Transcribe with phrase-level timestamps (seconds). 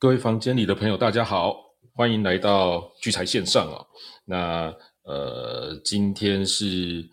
[0.00, 1.54] 各位房间里的朋友，大家好，
[1.92, 3.86] 欢迎来到聚财线上哦。
[4.24, 7.06] 那呃，今天是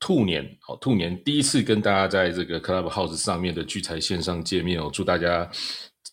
[0.00, 5.48] 兔年哦，兔年第一次跟大家在这个 Club House 上面的聚财线上见面哦，祝大家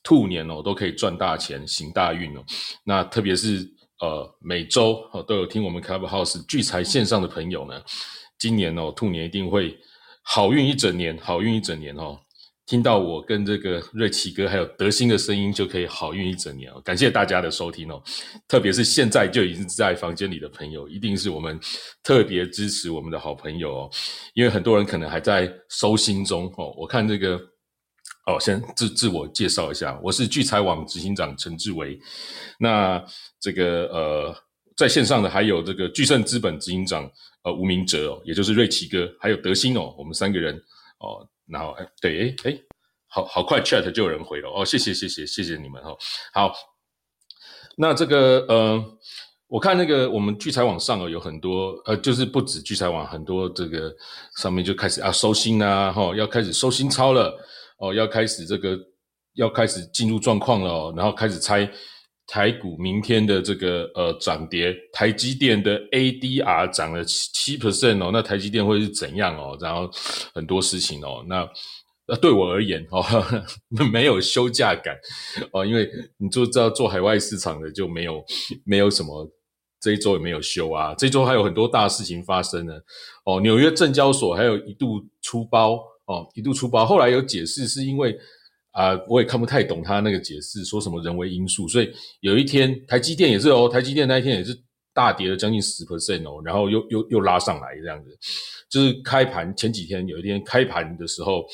[0.03, 2.45] 兔年哦都可以赚大钱、行大运哦。
[2.83, 3.67] 那特别是
[3.99, 7.81] 呃每周哦都有听我们 Club House 聚财线上的朋友呢，
[8.37, 9.75] 今年哦兔年一定会
[10.21, 12.19] 好运一整年，好运一整年哦。
[12.69, 16.79] 听到我跟这个瑞奇哥还有德兴的声音，就可以好运一整年哦！
[16.81, 17.99] 感谢大家的收听哦，
[18.47, 21.59] 特别是现在就已经在房间里的朋友，一定是我们
[22.03, 23.89] 特别支持我们的好朋友哦。
[24.35, 26.71] 因为很多人可能还在收心中哦。
[26.77, 27.37] 我看这个
[28.27, 31.99] 哦，先自自我介绍一下，我是聚财网执行长陈志伟。
[32.59, 33.03] 那
[33.39, 34.35] 这个呃，
[34.77, 37.09] 在线上的还有这个聚盛资本执行长
[37.41, 40.55] 呃吴明哲哦，也就是瑞奇哥，还有德兴哦，我们三个人
[40.99, 41.27] 哦。
[41.49, 42.59] 然后哎，对，哎哎，
[43.07, 45.97] 好好快，chat 就有人回了哦，谢谢谢谢谢谢你们哦。
[46.33, 46.53] 好，
[47.75, 48.83] 那这个呃，
[49.47, 53.91] 我看那个我们聚财网上哦，有很多呃，就是不止聚财网，很多这个
[54.37, 57.35] 上面就开始啊收心啊，哈，要开始收心操了
[57.79, 58.77] 哦，要开始这个
[59.33, 61.69] 要开始进入状况了，然后开始猜
[62.31, 69.57] 台股明天的这个呃涨跌，台积电的 ADR 涨了七七 percent 哦，那台积电会是怎样哦？
[69.59, 69.89] 然后
[70.35, 71.49] 很多事情哦，那
[72.07, 73.03] 那对我而言哦，
[73.91, 74.95] 没有休假感
[75.51, 78.23] 哦，因为你就知道做海外市场的就没有
[78.63, 79.27] 没有什么
[79.81, 82.73] 这一周也没有休啊，这周还有很多大事情发生呢
[83.25, 88.15] 哦，纽约证交所还有一度出包哦，一度出包，后来有解释是因为。
[88.79, 91.91] 啊，我也看不太懂他那个解释，说什么人为因素，所以
[92.21, 94.57] 有一天台积电也是哦，台积电那一天也是
[94.93, 98.17] 大跌了将近十 percent 哦，然后又又又拉上来这样子，
[98.69, 101.45] 就是开盘前几天有一天开盘的时候，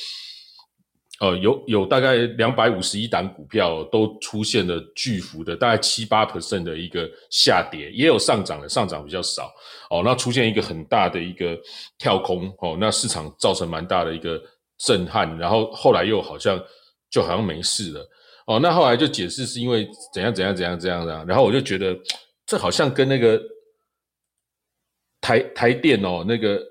[1.20, 9.52] 呃，有有大概两百五十一档股票都出现了巨幅的大概七八 percent 的一个下跌，也有上涨的，上涨比较少
[9.90, 11.60] 哦，那出现一个很大的一个
[11.98, 14.40] 跳空哦，那市场造成蛮大的一个
[14.78, 16.64] 震撼，然后后来又好像。
[17.10, 18.10] 就好像没事了
[18.48, 21.98] 哦，那后来就解释是因为怎样怎样怎样怎样的，然后我就觉得
[22.46, 23.42] 这好像跟那个
[25.20, 26.62] 台台电哦，那个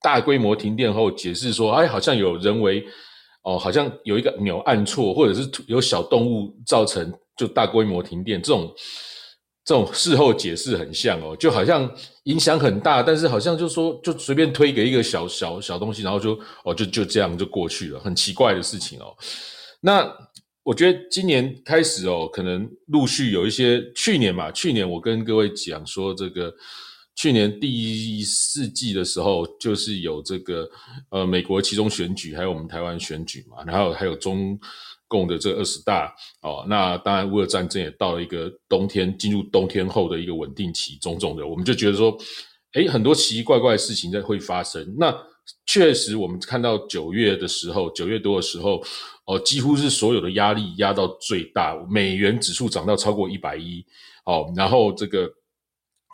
[0.00, 2.86] 大规模停电后解释说，哎，好像有人为
[3.42, 8.72] 哦，好像有一个钮按错，或者是有小动物造成就大规模停电，这种
[9.64, 11.90] 这种事后解释很像哦，就好像
[12.24, 19.12] 影响很大，但是好像就说就随便推给一个小小小东西，然后就哦就就这样就过去了，很奇怪的事情哦。
[19.86, 20.10] 那
[20.62, 26.50] 我觉得今年开始哦，可能陆续有一些去年嘛，去年我跟各位讲说，这个
[27.14, 30.66] 去年第一四季的时候，就是有这个
[31.10, 34.58] 呃美国其中选举，还有我们台湾选举嘛，然后还有中
[35.06, 42.16] 共的这二十大哦，那当然乌俄战争也到了一个冬天，进入冬天后的一个稳定期，种种的，我们就觉得说，
[42.72, 44.96] 诶很多奇奇怪怪的事情在会发生。
[44.98, 45.14] 那
[45.66, 48.82] 确实，我们看到九月的时候，九月多的时候。
[49.26, 53.82] 哦，几乎是所有的压力压到最大，美元指数涨到超过一百一，
[54.26, 55.26] 哦，然后这个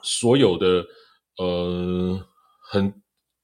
[0.04, 0.86] 所有的
[1.38, 2.24] 呃，
[2.70, 2.94] 很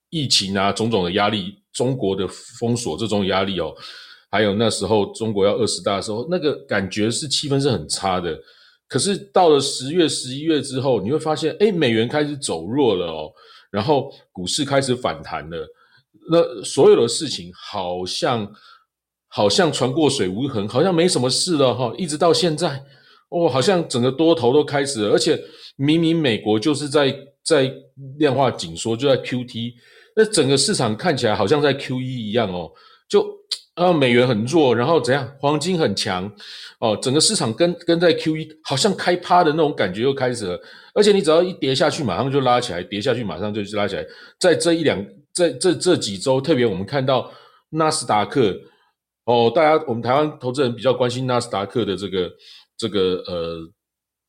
[0.09, 3.75] 疫情啊，种种的压力，中国的封锁这种压力哦，
[4.31, 8.39] 还有那时候中国要二十大的时候，那个感觉是气氛是很差的。
[8.87, 13.33] 可是到了十月、十一月之后，你会发现，哎，美元开始走弱了哦，
[13.71, 15.67] 然后股市开始反弹了，
[16.31, 18.51] 那所有的事情好像。
[19.29, 22.83] 好像船过水无痕，好像没什么事了哈，一直到现在，
[23.29, 25.39] 哦，好像整个多头都开始了，而且
[25.75, 27.71] 明明美国就是在在
[28.19, 29.75] 量化紧缩，就在 Q T，
[30.15, 32.71] 那整个市场看起来好像在 Q E 一样哦，
[33.09, 33.27] 就
[33.77, 36.31] 啊美元很弱，然后怎样，黄金很强
[36.81, 40.61] 哦，整个市场跟跟在 Q E，好像开趴的那种感觉又开始了，
[40.93, 44.05] 而且你只要一跌下去，马上就拉起来，跌下去马上就拉起来，
[44.41, 47.31] 在这一两在这这几周，特别我们看到
[47.71, 48.55] 纳斯达克。
[49.27, 52.31] 哦，大家，我们台湾投资人比较关心纳斯达克的这个
[52.79, 53.59] 这个呃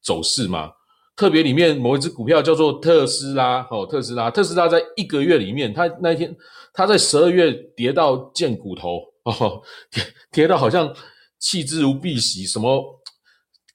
[0.03, 0.71] 走势嘛？
[1.15, 6.35] 特别里面某一只股票叫做特斯拉，哦，特斯拉，特斯拉在一个月里面，它那一天，
[6.73, 10.93] 它在十二月跌到见骨头，哦，跌跌到好像
[11.39, 12.83] 弃之如敝屣，什么，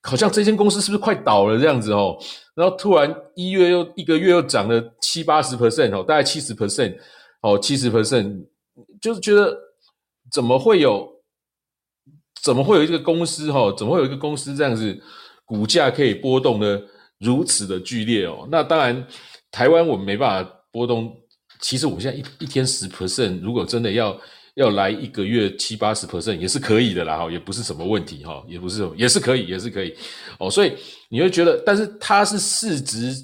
[0.03, 2.17] 好像这间公司是不是快倒了这样子哦？
[2.55, 6.97] 然后突然一月又一个月又涨了七八十 percent 哦，大概七十 percent
[7.43, 8.47] 哦，七十 percent，
[9.01, 9.57] 就是觉得
[10.31, 11.11] 怎么会有？
[12.43, 13.73] 怎么会有一个公司哈？
[13.79, 15.01] 怎么会有一个公司这样子，
[15.45, 16.83] 股价可以波动的
[17.21, 18.49] 如此的剧烈哦？
[18.51, 19.07] 那当然，
[19.53, 21.17] 台湾我们没办法波动。
[21.61, 24.21] 其实我现在一一天十 percent，如果真的要
[24.55, 29.95] 要来一个月七八十 percent 也是可以的啦，哈，也不是什么问题哈，也不是什么也是可以，也是可以
[30.39, 30.51] 哦。
[30.51, 30.75] 所以
[31.09, 33.15] 你会觉得，但是它是市值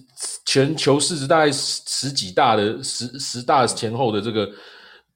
[0.45, 4.51] 全球市值大概十十几大的十十大前后的这个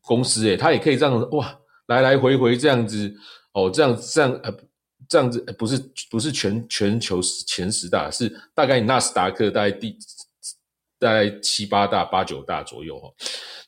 [0.02, 3.12] 公司，诶，它也可以这样哇，来来回回这样子
[3.52, 4.54] 哦，这样这样呃。
[5.08, 5.78] 这样子不是
[6.10, 9.94] 不是全全球前十大，是大概纳斯达克大概第
[11.02, 13.08] 大概七八大八九大左右哈。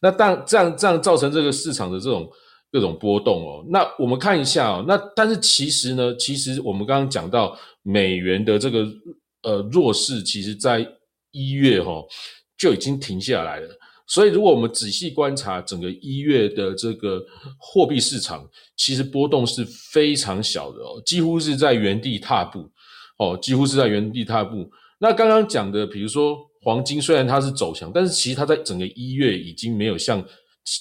[0.01, 2.31] 那当这样这样造成这个市场的这种
[2.71, 3.65] 各种波动哦。
[3.69, 4.85] 那我们看一下哦。
[4.87, 8.87] 那但是其实呢，其实我们刚刚讲到美元的这个
[9.43, 10.87] 呃弱势，其实在
[11.33, 12.03] 一月哈
[12.57, 13.69] 就已经停下来了。
[14.07, 17.25] 所以，如果我们仔细观察整个一月的这个
[17.59, 18.47] 货币市场，
[18.77, 22.71] 其实波动是非常小的哦，几乎是在原地踏步
[23.19, 24.71] 哦，几乎是在原地踏步。
[24.99, 30.25] 那刚刚讲的，比如说黄金，虽然它是走强，但是其实它在整个一月已经没有像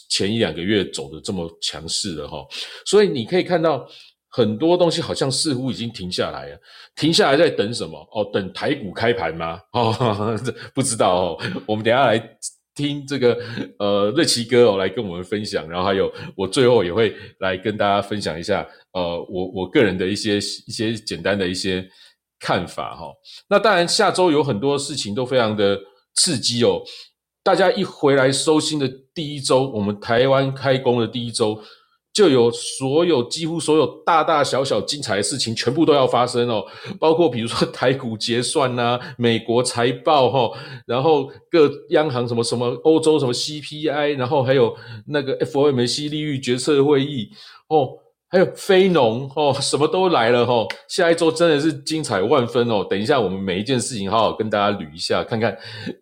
[0.10, 2.44] 前一两个月走的这么强势了哈。
[2.86, 3.86] 所以你可以看到
[4.30, 6.58] 很多东西好像似乎已经停下来了，
[6.96, 8.00] 停下来在等什么？
[8.14, 9.60] 哦，等台股开盘吗？
[9.74, 10.40] 哦，
[10.74, 11.38] 不知道哦，
[11.68, 12.38] 我们等下来。
[12.76, 13.40] 听这个
[13.78, 21.88] 呃瑞奇哥哦来跟我们分享，然后还有我最后也会来跟大家分享一下呃我我个人的一些一些简单的一些
[22.44, 23.06] 看法哈。
[23.48, 25.80] 那当然下周有很多事情都非常的
[26.16, 26.82] 刺激哦，
[27.42, 31.58] 大家一回来收心的第一周，我们台湾开工的第一周。
[32.14, 36.64] 就有所有几乎所有大大小小精彩的事情，全部都要发生哦，
[37.00, 40.52] 包括比如说台股结算呐，美国财报哈，
[40.86, 47.32] 然后各央行什么什么，欧洲什么 CPI，然后还有那个 FOMC 利率决策会议
[47.70, 47.90] 哦。
[48.34, 50.66] 还有非农哦， 什么都来了哈！
[50.90, 52.84] 下一周真的是精彩万分哦。
[52.90, 55.56] 等一下，我们每一件事情好好跟大家捋一下，看看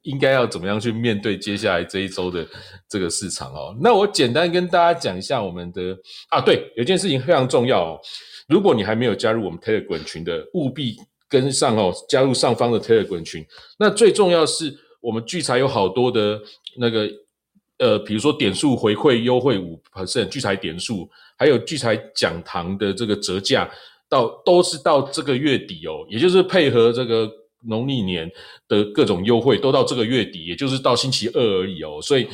[0.04, 2.48] 应该要怎么样去面对接下来这一周的
[2.88, 3.76] 这个市场哦。
[3.82, 5.94] 那我简单跟大家讲一下我们的
[6.30, 8.00] 啊，对，有件事情非常重要哦。
[8.48, 10.96] 如果你还没有加入我们 Telegram 群的，务必
[11.28, 13.46] 跟上哦，加入上方的 Telegram 群。
[13.78, 16.40] 那最重要是我们聚财有好多的
[16.78, 17.10] 那个
[17.82, 21.10] 呃，比如说点数回馈优惠五 percent 聚财点数。
[21.36, 23.68] 还有聚财讲堂的这个折价，
[24.08, 27.28] 到都是到这个月底哦，也就是配合这个
[27.66, 28.32] 农历年
[28.68, 32.00] 的各种优惠，都到这个月底，也就是到星期二而已哦。
[32.00, 32.28] 所以，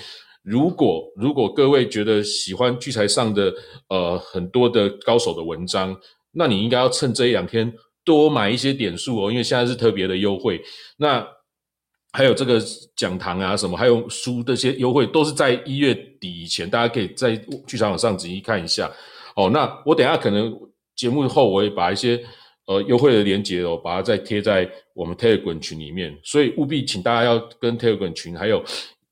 [0.44, 3.54] 如果如果各位觉得喜欢聚财上的
[3.88, 5.98] 呃很多的高手的文章，
[6.34, 7.74] 那你应该要趁这一两天
[8.04, 10.62] 多买一些点数哦，因为现在是特别的优惠。
[10.98, 11.26] 那
[12.14, 12.60] 还有这个
[12.96, 17.36] 讲堂啊，什么还有书这些优惠，都是在一月底以前，大家可以在
[17.68, 18.92] 剧场网上仔细看一下
[19.36, 19.50] 哦。
[19.52, 20.52] 那我等下可能
[20.96, 22.20] 节目后，我也把一些
[22.66, 28.64] 呃优惠的链接哦，把它再贴在我们 Telegram 群里面，所以务必请大家要跟 Telegram 群还有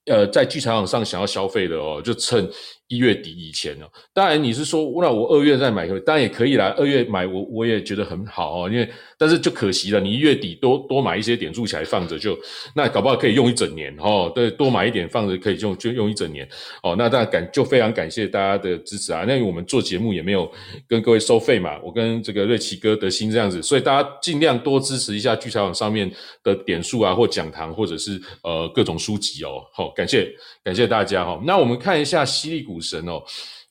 [0.06, 2.50] 呃在剧场网上想要消费的哦，就趁。
[2.88, 6.72] 一月底以前哦，当然你是说，那我二月再买，当然也可以啦。
[6.78, 12.38] 二月买我我也觉得很好哦，因为但是就可惜了，你一月底多多买一些点数起来放着，就
[12.76, 14.30] 那搞不好可以用一整年哦。
[14.36, 16.46] 对，多买一点放着可以用就用一整年
[16.84, 16.94] 哦。
[16.98, 19.24] 那当然感就非常感谢大家的支持啊。
[19.26, 20.52] 那我们做节目也没有
[20.90, 26.12] 跟各位收费嘛，我跟这个瑞奇哥德心这样子，所以大家尽量多支持一下聚财网上面
[26.44, 29.64] 的点数啊，或讲堂，或者是呃各种书籍哦。
[29.72, 30.30] 好，感谢
[30.62, 31.42] 感谢大家哈。
[31.46, 32.66] 那我们看一下犀利。
[32.66, 33.22] 股神哦，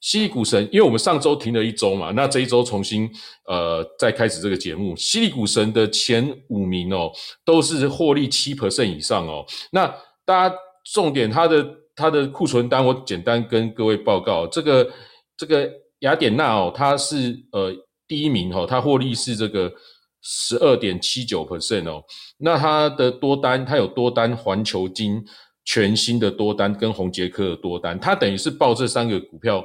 [0.05, 3.11] 犀利股神，因为我们上周停了一周嘛，那这一周重新
[3.47, 4.95] 呃再开始这个节目。
[4.97, 7.11] 犀利股神的前五名哦，
[7.43, 9.47] 都是获利七 percent 以上哦。
[9.73, 9.87] 那
[10.27, 10.55] 大家
[10.93, 14.93] 重点，它的它的库存单，我简单跟各位报告，这个
[15.39, 17.73] 这个雅典娜哦，它是呃
[18.07, 19.73] 第一名哦，它获利是这个
[20.21, 22.05] 十二点七九 percent 哦。
[22.37, 25.25] 那它的多单，它有多单环球金。
[25.67, 29.65] 全新的多单跟红杰克的多单，它等于是报这三个股票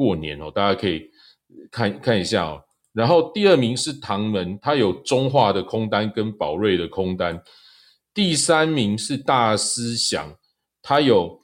[0.00, 1.10] 过年哦，大家可以
[1.70, 2.62] 看看一下哦。
[2.94, 7.42] 然后第二名是唐门，它有中化的空单跟宝瑞的空单。
[8.14, 10.34] 第三名是大思想，
[10.80, 11.42] 它有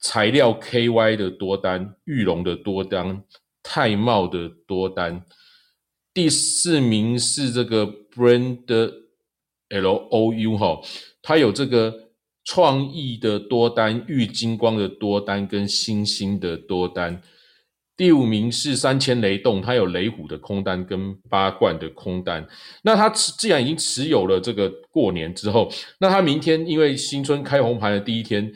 [0.00, 3.22] 材料 KY 的多单、玉龙的多单、
[3.62, 5.24] 泰茂的多单。
[6.12, 8.66] 第四名是这个 Brand
[9.68, 10.80] LOU 哈，
[11.22, 12.02] 它有这个。
[12.46, 17.22] 创意的多单、玉金光的多单跟星星的多单，
[17.96, 22.46] 第五名是三千雷动，它有雷虎的空单跟八冠的空单。
[22.82, 25.70] 那它既然已经持有了这个过年之后，
[26.00, 28.52] 那它明天因为新春开红盘的第一天，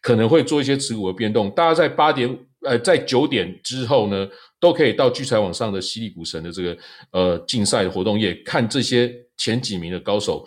[0.00, 1.50] 可能会做一些持股的变动。
[1.52, 6.76] 大家在八点呃，在九点之后呢，都可以到聚财网上的犀利股神的这个
[7.12, 10.44] 呃竞赛活动页看这些前几名的高手。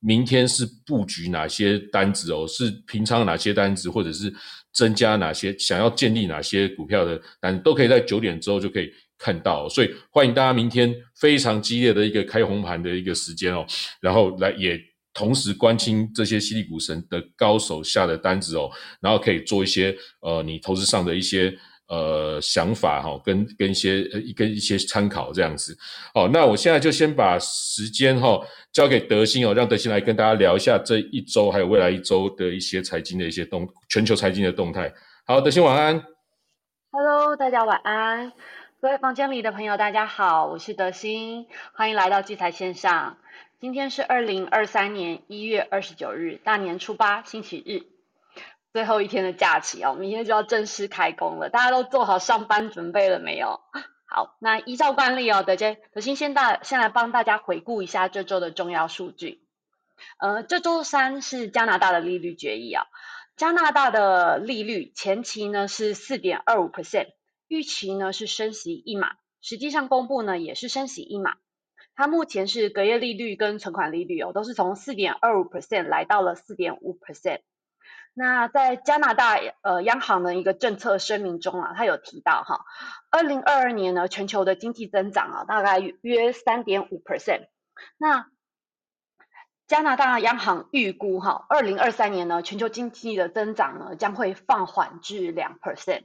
[0.00, 2.46] 明天是布局哪些单子哦？
[2.46, 4.32] 是平仓哪些单子，或者是
[4.76, 9.66] 增加哪些，想要建立哪些股票的，但都可以在九点之后就可以看到。
[9.68, 13.66] 所以欢迎大家明天非常激烈的一个开红盘的一个时间哦，
[14.00, 14.78] 然后来也
[15.14, 21.56] 同时关心这些犀利股神的高手下的单子哦，然后可以做一些呃你投资上的一些。
[21.88, 25.76] 呃，想法哈，跟跟一些呃，跟一些参考这样子。
[26.12, 28.40] 好，那我现在就先把时间哈
[28.72, 34.92] 交给德兴哦，让德兴来跟大家聊一下这一周还有未来一周的一些财经的一些动，全球财经的动态。
[35.26, 36.04] 好，德兴晚安。
[36.90, 38.32] Hello，大家晚安。
[38.80, 43.18] 各位房间里的朋友，大家好，我是德兴，欢迎来到聚财线上。
[43.60, 47.95] 今天是二零二三年一月二十九日，大年初八，星期日。
[48.76, 53.58] 最后一天的假期哦，明天就要正式开工了，大家都做好上班准备了没有？
[54.04, 59.40] 好，那依照惯例哦，德杰德先先大先来帮大家回顾一下这周的重要数据。
[60.18, 62.84] 呃，这周三是加拿大的利率决议啊，
[63.34, 67.06] 加拿大的利率前期呢是四点二五 percent，
[67.48, 71.36] 预期呢是升息一码，实际上公布呢也是升息一码，
[71.94, 77.40] 它目前是隔夜利率跟存款利率哦都是从四点二五 percent 来到了四点五 percent。
[78.18, 82.64] 那在加拿大呃央行的一个政策声明中啊，它有提到哈，
[83.10, 87.48] 二零二二年呢全球的经济增长啊大概约三点五 percent。
[87.98, 88.28] 那
[89.66, 96.04] 加拿大央行预估哈，二零二三年呢全球经济的增长呢将会放缓至两 percent。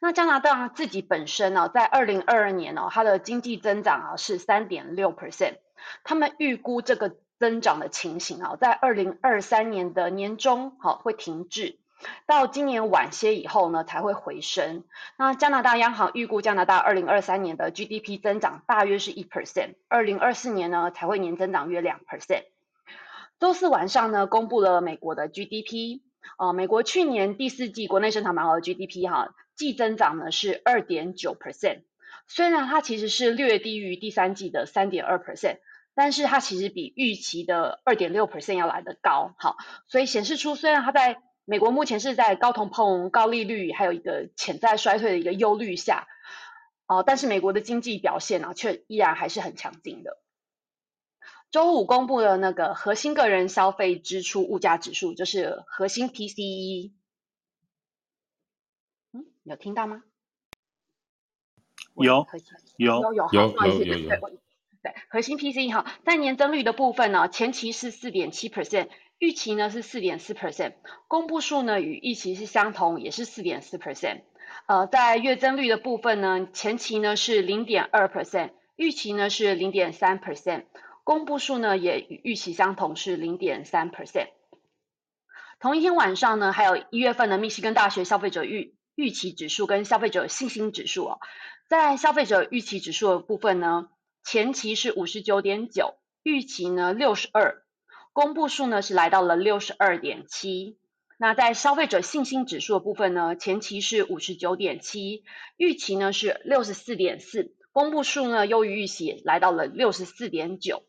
[0.00, 5.58] 那加拿大自己本身呢，在二零二二年呢，它的经济增长啊是三点六 percent，
[6.02, 7.14] 他们预估这个。
[7.44, 11.76] 增长的情形啊，在二零二三年的年中，好会停滞，
[12.24, 14.82] 到今年晚些以后呢，才会回升。
[15.18, 22.44] 那加拿大央行预估加拿大二零二三年的 GDP 增长大约是一 percent，二零二四年呢才会年增长约两 percent。
[23.38, 26.00] 周四晚上呢，公布了美国的 GDP，
[26.38, 31.82] 啊，美国去年第四季国内生产毛额 GDP 哈，季增长呢是二点九 percent，
[32.26, 35.58] 虽然它其实是略低于第三季的三点二 percent。
[35.94, 46.08] 但是它其实比预期的二点六 percent 要来的高，好，所以显示出虽然它在美国目前是在高通膨、高利率，还有一个潜在衰退的一个忧虑下，
[46.86, 50.18] 哦，但是美国的经济表现呢，却依然还是很强劲的。
[51.50, 56.92] 周五公布的那个核心个人消费支出物价指数，就是核心 PCE，
[59.12, 60.02] 嗯，有听到吗？
[61.94, 62.26] 有，
[62.76, 64.43] 有，有，有，有，有，有。
[64.84, 70.74] 对，核心 PCE 哈，在年增率的部分呢，前期是四点七 percent，预期呢是四点四 percent，
[71.08, 74.24] 公布数呢与预期是相同，也是四点四 percent。
[74.66, 80.64] 呃，在月增率的部分呢，前期呢是零点二 percent，预期呢是零点三 percent，
[81.02, 84.28] 公布数呢也与预期相同，是零点三 percent。
[85.60, 91.20] 同一天晚上呢，还有一月份的密西根大学消费者预预期指数跟消费者信心指数哦，
[91.70, 93.88] 在消费者预期指数的部分呢。
[94.24, 97.62] 前期是五十九点九，预期呢六十二，
[98.14, 100.78] 公布数呢是来到了六十二点七。
[101.18, 105.24] 那在消费者信心指数的部分呢，前期是五十九点七，
[105.58, 110.82] 预期呢是六十四点四，公布数呢优于预期，来到了六十四点九。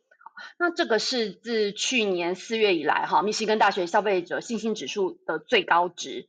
[0.57, 6.27] 那这个是自去年四月以来哈，密西根大学消费者信心指数的最高值。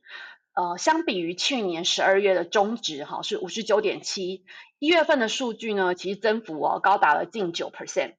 [0.53, 4.43] 呃，相比于去年十二月的中值哈是五十九点七，
[4.79, 8.13] 一月份的数据呢，其实增幅哦高达了近九 percent。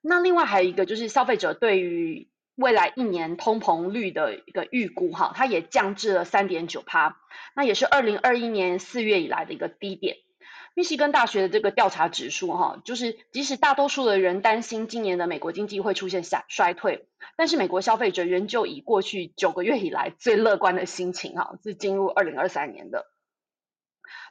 [0.00, 7.16] 那另外还有一个就是消费者对于未来一年通膨率的一个预估哈，它也降至了三点九帕，
[7.54, 10.16] 那也是二零二一年四月以来的一个低点。
[10.74, 23.06] 密西根大学的这个调查指数，哈，就是即使大多数的人担心今年的美国经济会出现下衰退，但是美国消费者仍旧以过去九个月以来最乐观的心情，哈，是进入二零二三年的。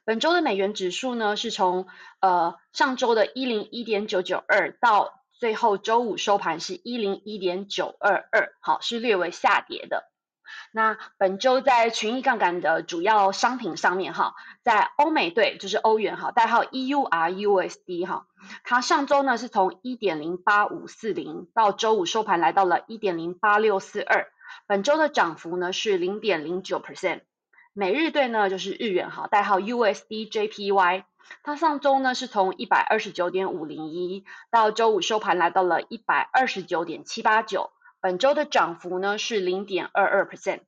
[0.08, 1.86] 本周的美元指数呢，是从
[2.22, 10.10] 呃上周的一零一点九九二到最后周五收盘是一零一点九二二，好，是略微下跌的。
[10.72, 18.28] 那本周在群益杠杆的主要商品上面，哈，在欧美对就是欧元哈，代号 EURUSD 哈，
[18.64, 24.30] 它上周呢是从一点零八五四零到周五收盘来到了一点零八六四二，
[24.68, 27.24] 本周的涨幅呢是零点零九 percent。
[27.80, 31.04] 美日对呢就是日元哈，代号 USDJPY，
[31.44, 37.70] 它上周呢是从一百二十九点五零一到周五收盘来到了一百二十九点七八九。
[38.02, 40.62] 本周的涨幅呢是零点二二 percent，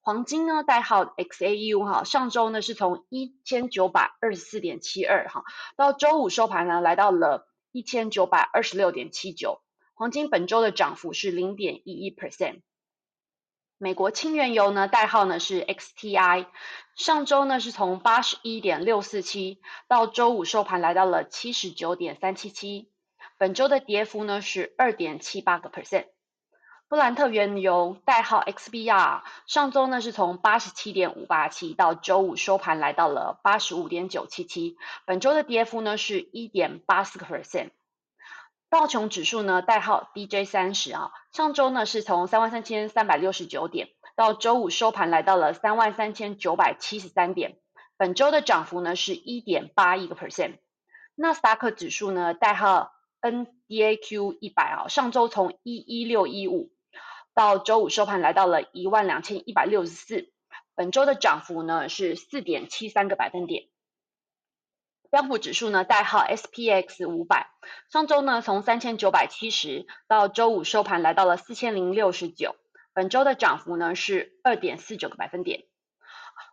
[0.00, 5.42] 黄金呢代号 XAU 哈，上周呢是从一千九百二十四点七二哈，
[5.76, 9.60] 到周五收盘呢来到了一千九百二十六点七九，
[9.94, 12.60] 黄金本周的涨幅是零点一一 percent。
[13.78, 16.46] 美国轻原油呢，代号呢是 XTI，
[16.94, 22.88] 上周呢是从八十一点六四七到周五收盘来到了七十九点三七七，
[23.36, 26.06] 本周的跌幅呢是二点七八个 percent。
[26.88, 37.72] 布兰特原油代号 XBR，上周呢是从八十七点五八七到周五收盘来到了八十五点九七七，本周的跌幅呢是一点八四个 percent。
[38.68, 47.58] 道琼指数呢，代号 DJ 三十啊，上周呢是从三万三千三百六十九点，到周五收盘来到了三万三千九百七十三点，
[47.96, 50.58] 本周的涨幅呢是一点八一个 percent。
[51.14, 52.92] 纳斯达克指数呢，代号
[53.22, 56.72] NDAQ 一百啊，上周从一一六一五，
[57.34, 60.32] 到周五收盘来到了一万两千一百六十四，
[60.74, 63.68] 本周的涨幅呢是四点七三个百分点。
[65.10, 67.48] 标普指数呢，代号 SPX 五百，
[67.90, 72.56] 上周呢从三千九百七十到周五收盘来到了四千零六十九，
[72.92, 75.64] 本周的涨幅呢是二点四九个百分点。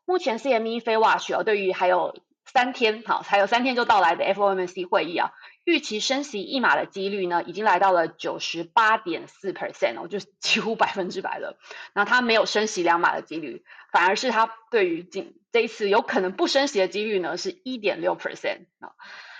[0.05, 5.31] 目前 CME 非 watch 哦，对于还有三天，好，还有三天就到来的 FOMC 会议啊，
[5.63, 11.57] 预期升息一码的几率呢，已经来到了九十八点四 percent 哦，就几乎百分之百了。
[11.93, 18.91] 那它没有升息两码的几率，反而是它对于今这一次有可能不升息的几率呢，是一点六 percent 啊。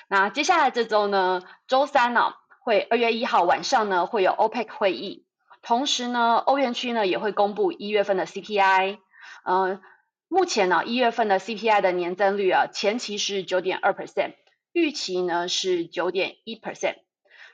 [0.08, 5.26] 那接下来这周呢，周三呢，会二月一号晚上呢，会有 OPEC 会议，
[5.62, 9.00] 同时呢，欧元区呢也会公布一月份的 CPI，
[9.44, 9.82] 嗯。
[10.30, 14.34] 目前呢，一月份的 CPI 的年增率啊，前期是九点二 percent，
[14.72, 16.96] 预期呢是九点一 percent。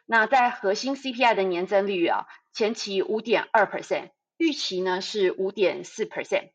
[0.06, 6.51] 那在核心 CPI 的年增率啊，前期五点二 percent，预期呢是五点四 percent。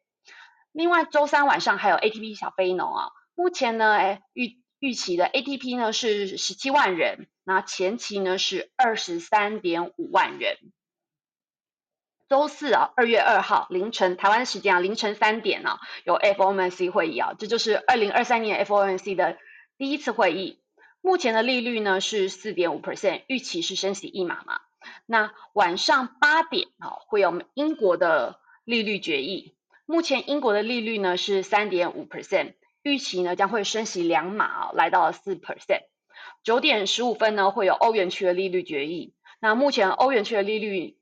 [0.74, 10.56] 另外，周三晚上还有 ATP 小非农啊，目前呢，哎预预期的 ATP 呢是十七万人，那前期呢是二十三点五万人。
[12.28, 19.38] 周四啊，二月二号凌晨台湾时间啊，凌晨三点啊，有 FOMC 会议啊，这就是二零二三年 FOMC 的
[19.78, 20.60] 第一次会议。
[21.00, 24.60] 目前的利率呢是四点五 percent，预期是升息一码嘛。
[25.06, 29.53] 那晚上八点啊，会有英国的利率决议。
[29.86, 35.84] 目前英国的利率呢是三点五 percent，预期呢将会升息两码啊，来到了四 percent。
[36.42, 39.14] 九点十五分呢，会有欧元区的利率决议。
[39.40, 40.96] 那目前欧元区的利率。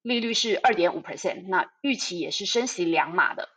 [0.00, 3.48] 利率是二点五 percent，那预期也是升息两码的。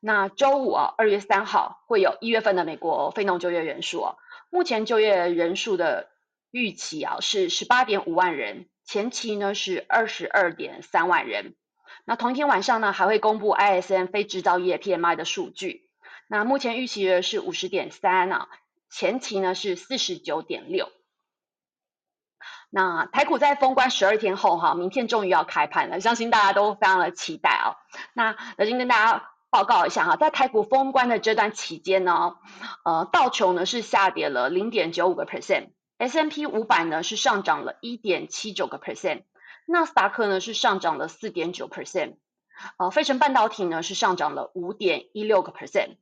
[0.00, 4.18] 那周五啊，二月三号会有一月份的美国非农就业人数哦，
[4.50, 6.10] 目前就业人数的
[6.50, 11.54] 预期啊是十八点五万人，前期呢是二十二点三万人。
[12.04, 15.88] 那同一天晚上呢，还会公布 ISM 非制造业 PMI 的数据，
[16.28, 18.48] 那目前预期的是五十点三啊，
[18.90, 20.90] 前期呢是四十九点六。
[22.70, 27.78] 那台股在封关十二天后，哈，明天终于要开盘了，相信大家都非常的期待哦。
[28.14, 32.36] 那我先跟大家报告一下哈，在台股封关的这段期间呢，
[32.84, 39.22] 呃，道琼呢是下跌了零点九五个 percent，S M P 五百呢是上涨了一点七九个 percent，
[39.66, 42.16] 纳斯达克呢是上涨了四点九 percent，
[42.78, 45.96] 呃，费城半导体呢是上涨了五点一六个 percent，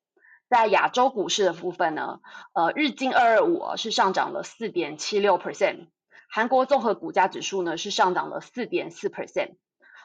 [0.48, 2.20] 在亚洲股市的部分呢，
[2.52, 5.86] 呃，日经二二五是上涨了四点七六 percent。
[6.28, 9.56] 韩国综合股价指数呢是上涨了四点四 percent，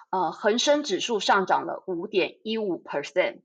[0.10, 3.39] 呃，恒生指数上涨了五点一五 percent。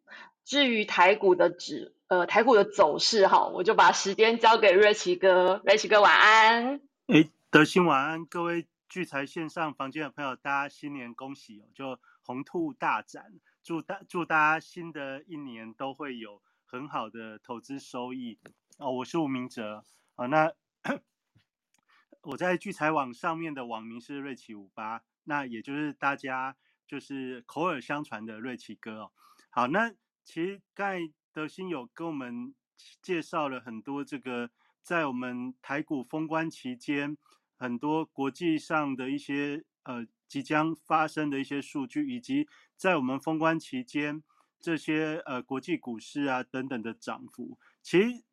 [0.45, 6.81] 至于台股的指，呃，台股的走势哈，我就把时间交给瑞奇哥，瑞奇哥晚安。
[7.07, 18.39] 哎，德兴晚安，各位聚财线上房间的朋友，大家新年恭喜哦，就红兔大展，祝大祝大家新的一年都会有很好的投资收益
[18.77, 18.93] 哦。
[18.93, 20.53] 我是吴明哲啊，那。
[22.21, 26.55] 我在聚财网上面的网名是瑞奇五八，那也就是大家
[26.87, 29.13] 就是口耳相传的瑞奇哥哦。
[29.49, 29.91] 好，那
[30.23, 32.55] 其实刚才德兴有跟我们
[33.01, 34.51] 介绍了很多这个
[34.83, 37.17] 在我们台股封关期间，
[37.63, 44.23] 很多国际上的一些呃即将发生的一些数据，以及在我们封关期间
[44.59, 48.25] 这些呃国际股市啊等等的涨幅，其实。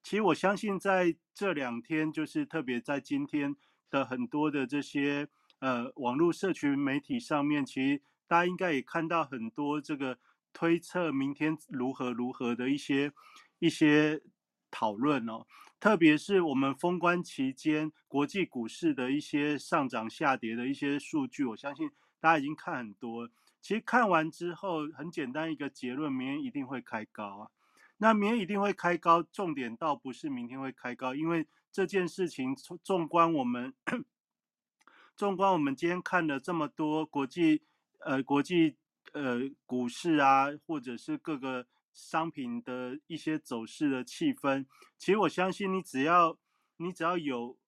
[0.00, 3.54] 其实我相信，在这两天，就是特别在今天
[3.90, 10.18] 的很多的这些呃网络社群媒体上面，其实大家应该也看到很多这个
[10.52, 13.12] 推测明天如何如何的一些
[13.58, 14.22] 一些
[14.70, 15.46] 讨论哦。
[15.80, 23.28] 特别是我们封关期间国际股市的一些上涨下跌的一些数据，我相信大家已经看很多。
[23.60, 27.50] 其实看完之后，很简单一个结论：明天一定会开高啊。
[27.98, 33.74] 那明天一定会开高，重点倒不是明天会开高，因为这件事情纵观我们，
[35.16, 37.62] 纵观我们今天看了这么多国际
[37.98, 38.76] 呃国际
[39.12, 41.66] 呃股市啊，或者是各个
[41.98, 44.64] 商品的一些走势的气氛。
[44.96, 46.38] 其实我相信你只要
[46.76, 47.58] 你只要有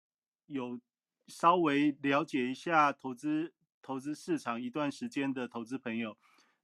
[0.46, 0.80] 有
[1.26, 6.16] 稍微了解一下投资投资市场一段时间的投资朋友，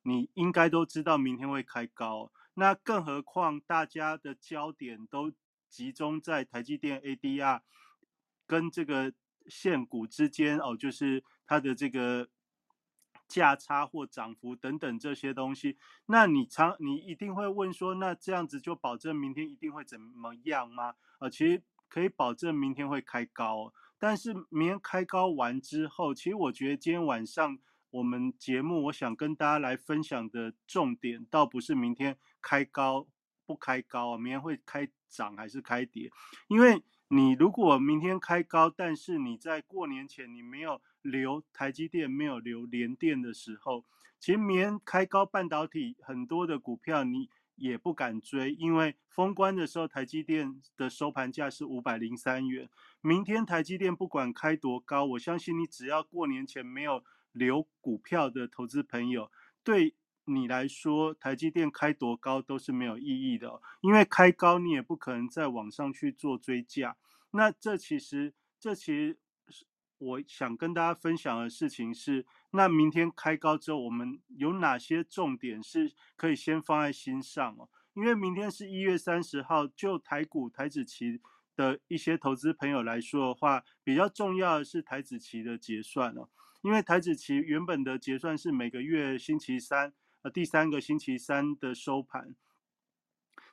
[0.03, 2.33] 你应该都知道明天会开高。
[2.55, 5.33] 那更何况大家的焦点都
[5.69, 7.63] 集中在台积电 ADR
[8.47, 9.13] 跟这个
[9.49, 12.29] 现股之间哦，就是它的这个
[13.29, 15.77] 价差或涨幅等等这些东西。
[16.07, 20.95] 那你常你一定会问说，那这样子就保证明天一定会怎么样吗？
[21.19, 23.73] 啊，其实可以保证明天会开高。
[23.99, 27.59] 但是明天开高完之后，其实我觉得今天晚上
[27.91, 33.07] 我们节目，我想跟大家来分享的重点，倒不是明天开高
[33.47, 36.11] 不开高，明天会开涨还是开跌？
[36.49, 43.85] 因为你如果明天开高，但是你在过年前你没有留台积电，没有留联电的时候，
[44.19, 47.31] 其实明天开高半导体很多的股票你。
[47.59, 52.69] 也不敢追，因为封关的时候，台积电的收盘价是五百零三元。
[53.01, 59.33] 明天台积电不管开多高，我相信你只要过年前没有留股票的投资朋友，
[59.65, 59.95] 对
[60.27, 66.95] 你来说，台积电开多高都是没有意义的，因为开高你也不可能在网上去做追加。
[67.31, 69.19] 那这其实，这其实。
[69.99, 77.67] 我想跟大家分享的事情是，那明天开高之后，我们有哪些重点是可以先放在心上哦？
[77.95, 81.21] 因为明天是一月三十号，就台股台子期
[81.55, 86.29] 的一些投资朋友来说的话，比较重要的是台子期的结算哦。
[86.61, 92.35] 因为台子期原本的结算是每个月星期三，呃，第三个星期三的收盘，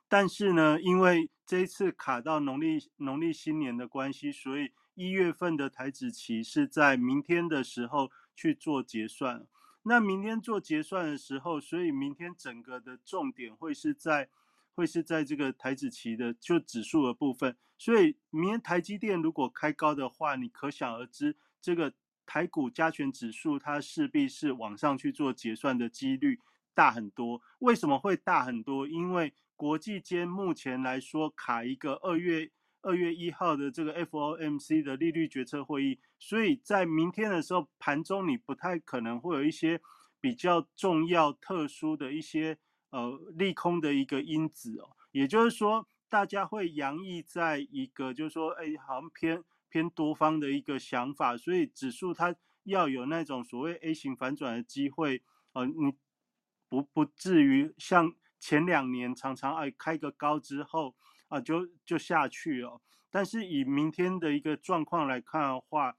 [0.09, 4.73] 但是呢，因为这一次卡到农历农历新年的关系，所以。
[4.95, 9.47] 一月份的台子期是在明天的时候去做结算，
[9.83, 14.29] 那明天做结算的时候，所以明天整个的重点会是在
[14.75, 21.93] 会是在这个台子期的就指数的部分，所以明天台积电如果开高的话，你可想而知，这个
[22.27, 26.39] 台股加权指数它势必是往上去做结算的几率
[26.75, 27.41] 大很多。
[27.59, 28.87] 为什么会大很多？
[28.87, 32.51] 因为国际间目前来说卡一个二月。
[32.83, 39.81] 二月一号的这个 FOMC 的利率决策会议，所以在明天的时候盘中你不太可能会有一些
[40.19, 42.57] 比较重要、特殊的一些
[42.89, 44.97] 呃利空的一个因子哦。
[45.13, 55.93] 也就是说，大家会洋溢在一个就是说，哎，好像偏偏多方的一个想法，所以指数它要有那种所谓 A 型反转的机会，呃，你
[56.67, 60.95] 不不至于像前两年常常哎开个高之后。
[61.33, 62.79] 啊，就就下去了。
[63.09, 65.97] 但是以明天的一个状况来看的话，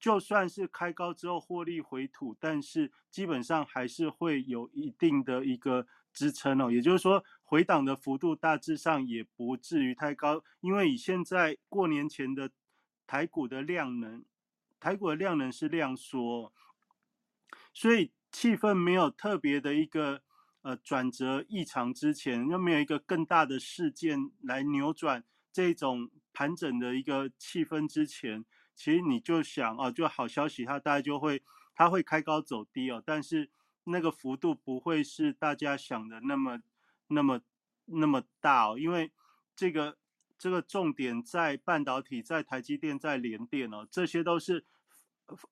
[0.00, 6.68] 就算是开高之后获利回吐，但是基本上还是会有一定的一个支撑哦。
[6.68, 12.50] 也就是说，回档的幅度大致上也不至于太高，因为以现在过年前的
[13.06, 14.24] 台股的量能，
[14.80, 16.52] 台股的量能是量缩，
[17.72, 20.24] 所以气氛没有特别的一个。
[20.62, 31.42] 呃，转折异常之前，又没有一个更大的事件来扭转这种盘整的一个气氛之前，其实你就想哦，就好消息，它大概就会，
[31.74, 33.50] 它会开高走低哦，但是
[33.84, 36.62] 那个幅度不会是大家想的那么
[37.08, 37.40] 那么
[37.86, 39.10] 那么大哦，因为
[39.56, 39.98] 这个
[40.38, 44.64] 这个重点在半导体，在台积电，在联电哦，这些都是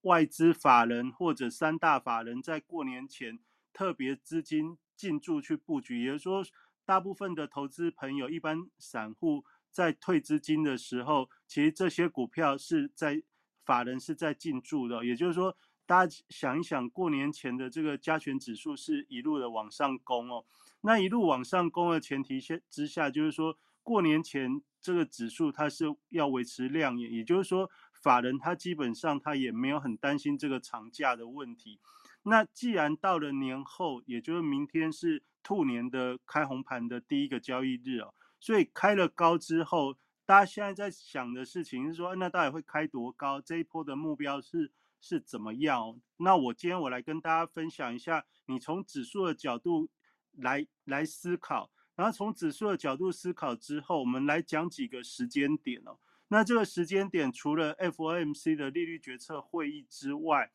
[0.02, 3.40] 外资法人或者三大法人在过年前
[3.72, 4.78] 特别资金。
[5.00, 6.44] 进驻去布局，也就是说，
[6.84, 13.22] 大部分的投资朋友，一般散户在退资金的时候，其实这些股票是在
[13.64, 15.02] 法人是在进驻的。
[15.02, 20.44] 也就是说，大家想一想，过年前的这个加权指数是一路的往上攻哦。
[20.82, 31.78] 那一路往上攻的前提下之下，就是说过年前这个指数它是要维持亮眼，也就是说，法人他基本上他也没有很担心这个长假的问题。
[32.22, 43.40] 那既然到了年后，也就是明天是兔年的开红盘的第一个交易日哦，所以开了高之后，大家现在在想的事情是说，那到底会开多高？
[43.40, 45.98] 这一波的目标是是怎么样？
[46.18, 49.88] 那我今天我来跟大家分享一下，你从指数的角度
[50.32, 55.98] 来来思考，然后从指数的角度思考之后，我们来讲几个时间点哦。
[56.28, 60.52] 那这个时间点除了 FOMC 的利率决策会议之外，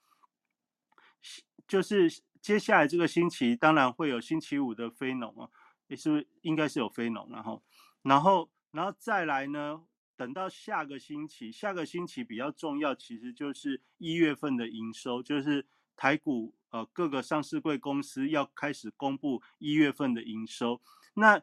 [1.67, 5.49] 就是接下来这个星期，当然会有星期五的非农啊，
[5.87, 7.63] 也是是应该是有非农，然后，
[8.03, 9.83] 然后，然后再来呢，
[10.15, 20.81] 等到下个星期，下个星期比较重要，其实就是一月份的营收，就是台股呃各个上市贵公司要开始公布一月份的营收。
[21.15, 21.41] 那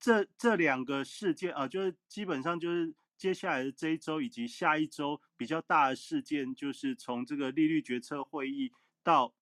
[0.00, 8.72] 这这两个事件啊，就是基本上就是接下来的这一周以及下一周比较大的事件，就是从这个利率决策会议
[9.08, 9.32] 到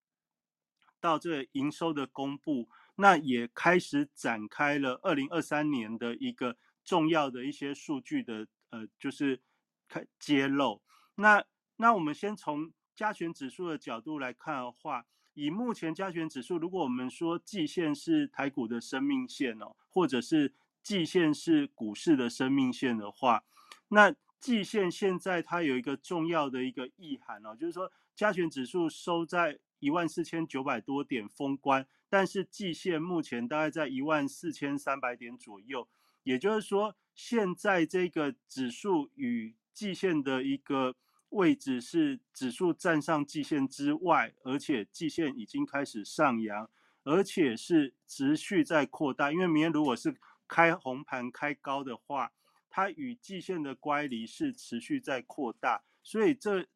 [1.01, 9.41] 到这个营收的公布，那也开始展开了二零二三年的一个重要的一些数据的呃，就是
[9.89, 10.85] 开揭露。
[11.17, 11.45] 那
[11.79, 15.05] 那我们先从加权指数的角度来看的话。
[15.39, 23.45] 以目前加权指数，如果我们说季线是台股的生命线哦，或者是季线是股市的生命线的话，
[23.89, 35.87] 那季线现在它有一个重要的一个意涵哦，就是说加权指数收在一万四千九百多点封关，但是季线目前大概在一万四千三百点左右，
[36.25, 40.97] 也就是说现在这个指数与季线的一个。
[41.31, 46.71] 位置是指数站上季线之外，而且季线已经开始上扬，
[47.03, 49.33] 而且是持续在扩大。
[49.33, 52.33] 因为明天如果是开红盘开高的话，
[52.71, 56.69] 它与季线的乖离是持续在扩大，所以这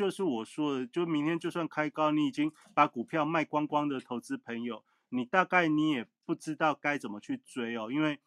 [0.00, 8.18] 就是我说的，就明天就算开高，你已经把股票卖光光的投资朋友，你大概你也不知道该怎么去追哦，因为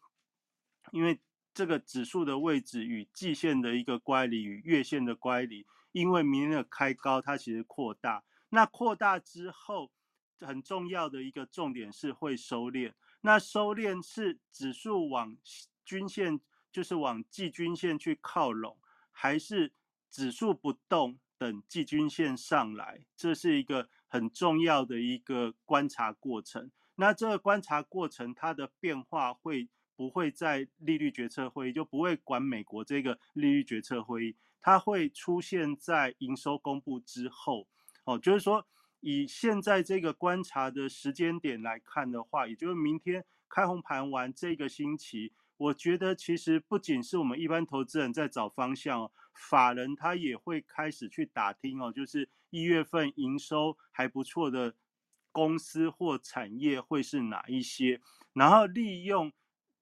[0.92, 1.18] 因为。
[1.52, 9.92] 这个指数的位置与季线的一个乖离与月线的乖离，因为明天的开高它其实扩大，那扩大之后
[10.40, 15.36] 很重要的一个重点是会收敛，那收敛是指数往
[15.84, 16.40] 均线
[16.72, 18.76] 就是往季均线去靠拢，
[19.12, 19.72] 还是
[20.10, 26.70] 指数不动等季均线上来，这是一个很重要的一个观察过程。
[26.94, 29.68] 那这个观察过程它的变化会。
[29.96, 37.68] 不会在利率决策会议，就不会管美国这个利率决策会议，它会出现在营收公布之后。
[38.02, 38.66] 哦，就是说
[38.98, 54.74] 以现在这个观察的时间点来看的话，也就是明天开红盘完这个星期，我觉得其实不仅是我们一般投资人在找方向哦，法人他也会开始去打听哦，就是一月份营收还不错的
[55.32, 58.00] 公司或产业会是哪一些，
[58.32, 59.32] 然后利用。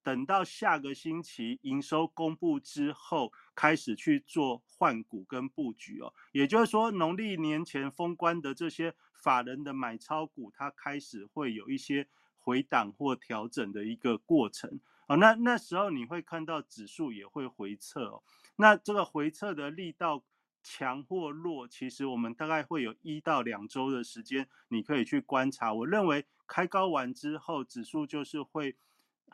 [0.05, 6.13] 等到下个星期营收公布之后，开始去做换股跟布局哦。
[6.33, 14.81] 也就是说，农历年前封关的这些法人的买超股，它开始会有一些回档或调整的一个过程
[15.13, 15.17] 哦。
[15.17, 18.23] 那那时候你会看到指数也会回撤哦。
[18.57, 20.25] 那这个回撤的力道
[20.63, 25.73] 强或弱，其实我们大概会有一到两周的时间，你可以去观察。
[25.73, 28.77] 我认为开高完之后，指数就是会。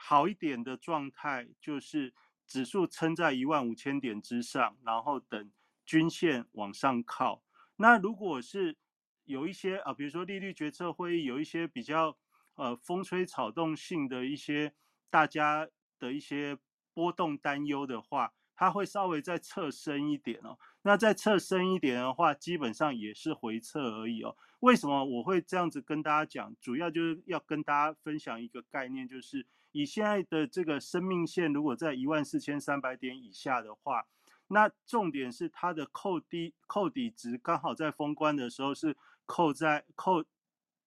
[0.01, 2.15] 好一点的状态就是
[2.47, 5.51] 指数撑在一万五千点之上，然后等
[5.85, 7.43] 均线往上靠。
[7.75, 8.77] 那如果是
[9.25, 12.17] 有一些啊，比如说利率决策会议有一些比较
[12.55, 14.73] 呃风吹草动性的一些
[15.11, 15.69] 大家
[15.99, 16.59] 的一些
[16.95, 20.59] 波动担忧的话，它会稍微再侧深一点哦。
[20.83, 24.37] 那再侧深一点的话，基本上也是回撤而已哦。
[24.61, 26.55] 为什么我会这样子跟大家讲？
[26.61, 29.47] 主要就是要跟大家分享一个概念，就是。
[29.73, 34.07] 以现在的这个生命线，如果在一万四千三百点以下的话，
[34.49, 40.25] 那重点是它的扣低扣底值刚好在封关的时候是扣在扣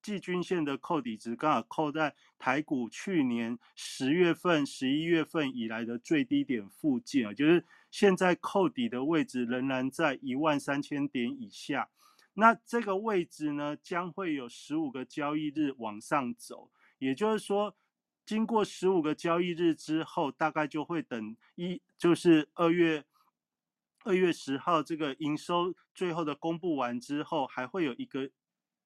[0.02, 11.90] 季均线的扣底值刚好扣在台股去年十月份、十一月份以来的最低点附近啊，就是现在扣底的位置仍然在一万三千点以下。
[12.34, 17.76] 那这个位置呢，将会有十五个交易日往上走，也就是说。
[18.24, 23.04] 经过十五个交易日之后，大概就会等一，就是二月
[24.04, 28.30] 二月十号这个营收最后的公布完之后，还会有一个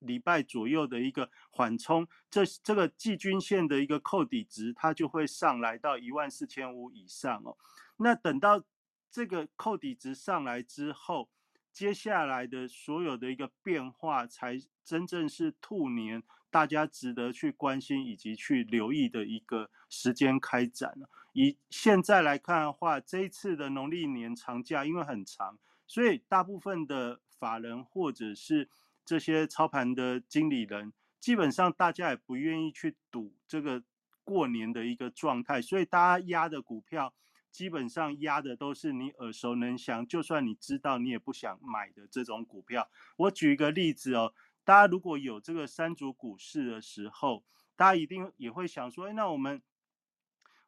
[0.05, 7.57] 礼拜左右的一个缓冲，这这个季均线的一个扣底值，它就会上来到一万四千五以上哦。
[7.97, 8.63] 那等到
[9.11, 11.29] 这个扣底值上来之后，
[11.73, 16.23] 接下来的所有的一个变化，才真正是兔年。
[16.51, 21.09] 大家值得去关心以及去留意的一个时间开展了。
[21.33, 28.69] 以现在来看的话，这一次的农历年长假因为很长，所以大部分的法人或者是
[29.05, 33.83] 这些操盘的经理人，基本上大家也不愿意去赌这个
[34.23, 37.13] 过年的一个状态，所以大家压的股票
[37.51, 42.89] 基本上压的都是你耳熟能详，就算你知道你也不想买的这种股票。
[43.17, 44.33] 我举一个例子哦。
[44.65, 49.61] 大家如果有这个三足股市的时候，大家一定也会想说：，哎，那我们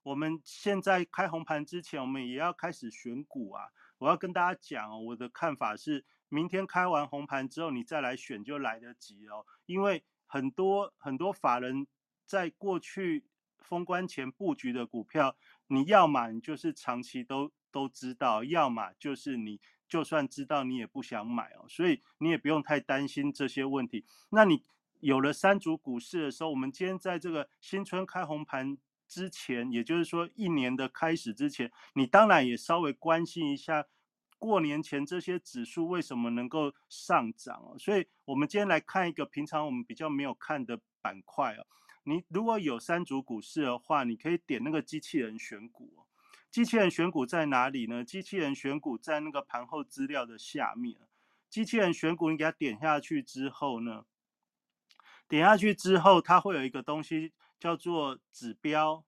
[0.03, 3.63] 我们现在开红盘之前，我们也要开始选股啊！
[3.97, 9.45] 我要跟大家讲哦，我的看法是，明天开完红盘之后，你再来选就来得及哦。
[9.65, 11.87] 因为很多很多法人
[12.25, 13.25] 在过去
[13.59, 15.35] 封关前布局的股票，
[15.67, 21.65] 你要么你就是长期都都知道，要么就是你就算知道你也不想买哦。
[21.67, 24.05] 所以你也不用太担心这些问题。
[24.29, 24.63] 那你
[24.99, 28.77] 有了三组股市的时候，我们今天在这个新春开红盘。
[29.09, 33.85] 之前，也就是说一年的开始之前，你当然也稍微关心一下
[34.37, 37.77] 过年前这些指数为什么能够上涨哦。
[37.77, 41.65] 所以，我们今天来看一个平常我们比较没有看的板块哦。
[42.03, 46.05] 你如果有三组股市的话，你可以点那个机器人选股。
[46.49, 48.03] 机器人选股在哪里呢？
[48.03, 50.97] 机器人选股在那个盘后资料的下面。
[51.49, 54.05] 机器人选股，你给它点下去之后呢，
[55.27, 57.33] 点下去之后，它会有一个东西。
[57.59, 59.03] 叫做指标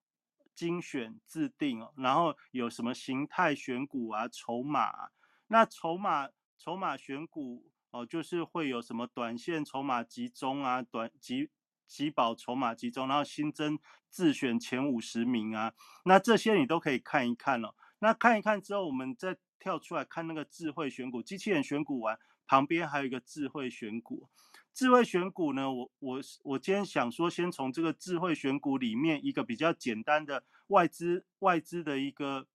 [0.56, 5.12] 精选自定，然后有什么形态选股啊、筹码，
[5.50, 11.50] 那筹码筹码选股哦，就是会有什么短线筹码集中啊、短集
[11.88, 13.78] 集保筹码集中，然后新增
[14.10, 15.74] 自选前五十名啊，
[16.06, 17.74] 那这些你都可以看一看哦。
[18.00, 24.30] 那看一看之后，我们再跳出来看那个智慧选股，机器人选股完旁边还有一个智慧选股。
[24.72, 25.70] 智慧选股呢？
[25.70, 32.48] 我我我今天想说，先从这个智慧选股里面一个比较简单的外资外资的一个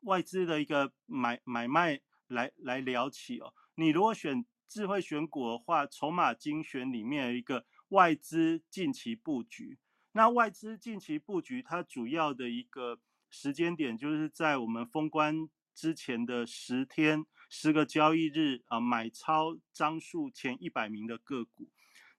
[0.00, 3.54] 外资的一个买买卖来来聊起哦。
[3.74, 9.78] 你如果选智慧选股的话，筹码精选里面有一个外资近期布局，
[10.12, 17.26] 那外资近期布局它主要的一个时间点就是在我们封关之前的十天。
[17.50, 21.70] 十个交易日啊，买超张数前一百名的个股，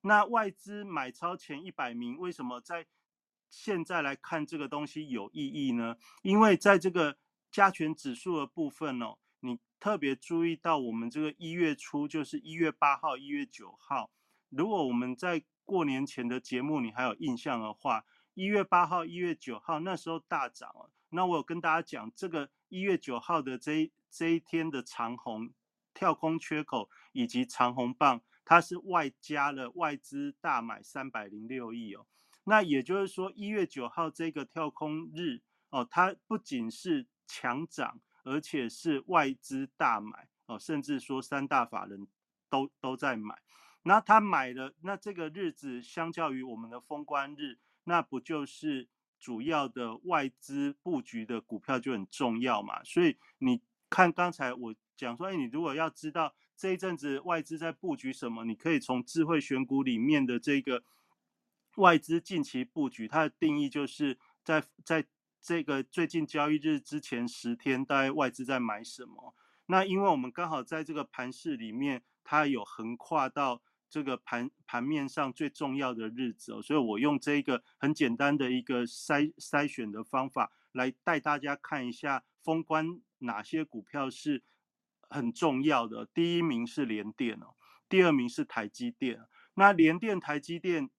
[0.02, 2.88] 那外资买超前一百名，为什么在
[3.48, 5.98] 现在来看这个东西有意义呢？
[6.24, 7.16] 因为在这个
[7.52, 14.12] 加权指数的部分哦，你特别注意到我们这个一月初，就是一月八号、一月九号，
[14.50, 23.92] 如果我们在过年前的节目你还有印象的话，一月八号、一月九号那时候大涨了，那我有跟大家讲这个一月九号的这一。
[24.12, 25.52] 这一天的长红
[25.94, 32.08] 跳空缺口以及长红棒，它是外加了外资大买三百零六亿哦。
[32.46, 42.08] 那也就是说，一月九号这个跳空日哦，它不仅是强涨，而且是外资大买哦，甚至说三大法人
[42.50, 43.40] 都都在买。
[43.84, 48.90] 那他买了，那这个日子相较于我们的封关日，那不就是
[49.20, 52.84] 主要的外资布局的股票就很重要嘛？
[52.84, 53.62] 所以你。
[53.92, 60.84] 看刚才我讲说，哎，你如果要知道这一阵子外资在布局什么，你可以从智慧选股里面的这个
[61.78, 65.08] 外资近期布局，它的定义就是在在
[65.42, 69.36] 这个最近交易日之前十天，大概外资在买什么。
[69.68, 83.02] 那因为我们刚好在这个盘市里面，它有横跨到这个盘盘面上最重要的日子，所以我用这个很简单的一个筛筛选的方法来带大家看一下封关。
[83.22, 84.42] 哪些股票是
[85.10, 86.06] 很重要的？
[86.14, 87.56] 第一名是联电哦，
[87.90, 89.20] 第二名是台积电。
[89.56, 90.90] 那联电、台积电、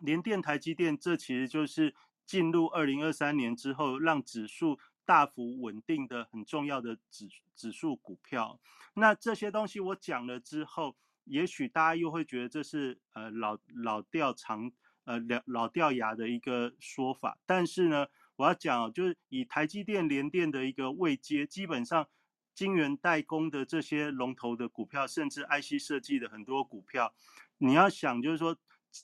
[0.00, 1.94] 联电、台积电，这其实就是
[2.26, 8.60] 进入二零二三年之后，让指数大幅稳定的很重要的指指数股票。
[8.94, 14.70] 那这些东西我讲了之后，也许大家又会觉得这是呃老老掉长
[15.04, 18.06] 呃老老掉牙的一个说法，但是呢。
[18.38, 22.06] 我要讲，就是以台积电、联电的一个位阶，基本上
[22.54, 27.14] 晶圆代工的这些龙头的股票，甚至 IC 设计的很多股票，
[27.56, 28.54] 你要想，就是说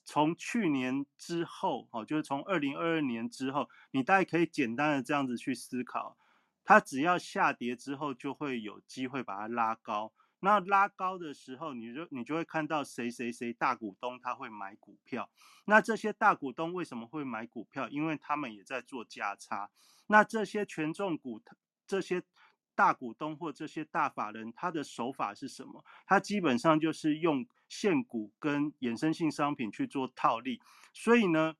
[0.04, 6.16] 从去年之后，哦，就是从二零二二年之后，你大概可以简单的这样子去思考，
[6.64, 10.12] 它只要下跌之后，就会有机会把它拉高。
[10.44, 15.30] 那拉高的时候，你就你就会看到谁谁谁大股东他会买股票。
[15.66, 17.88] 那这些大股东为什么会买股票？
[17.88, 19.70] 因为他们也在做价差。
[20.08, 21.40] 那这些权重股，
[21.86, 22.24] 这些
[22.74, 25.84] 大股东或这些大法人，他的手法是什么？
[26.06, 30.60] 他基本上就是用现股跟衍生性商品去做套利。
[30.92, 31.54] 所以呢，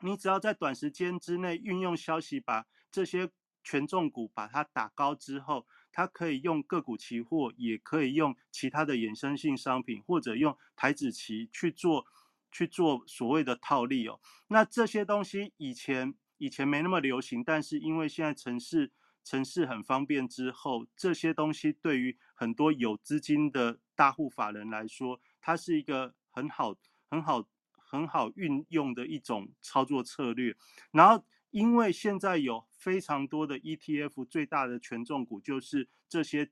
[0.00, 3.30] 你只要在短时间之内运用消息，把这些
[3.62, 5.66] 权重股把它打高之后。
[5.92, 12.04] 它可以用个股期货，也可以用其他的衍生性商品，或者用台子期去做
[12.52, 14.20] 去做所谓的套利哦。
[14.48, 18.92] 那这些东西以前以前没那么流行，但是因为现在城市
[19.24, 26.76] 城市很方便之后，这些东西对于很多有资金的大户法人来说，它是一个很好
[27.10, 30.54] 很好很好运用的一种操作策略。
[30.92, 31.24] 然后。
[31.52, 36.50] 因为现在有非常多的 ETF，最大的权重股就是这些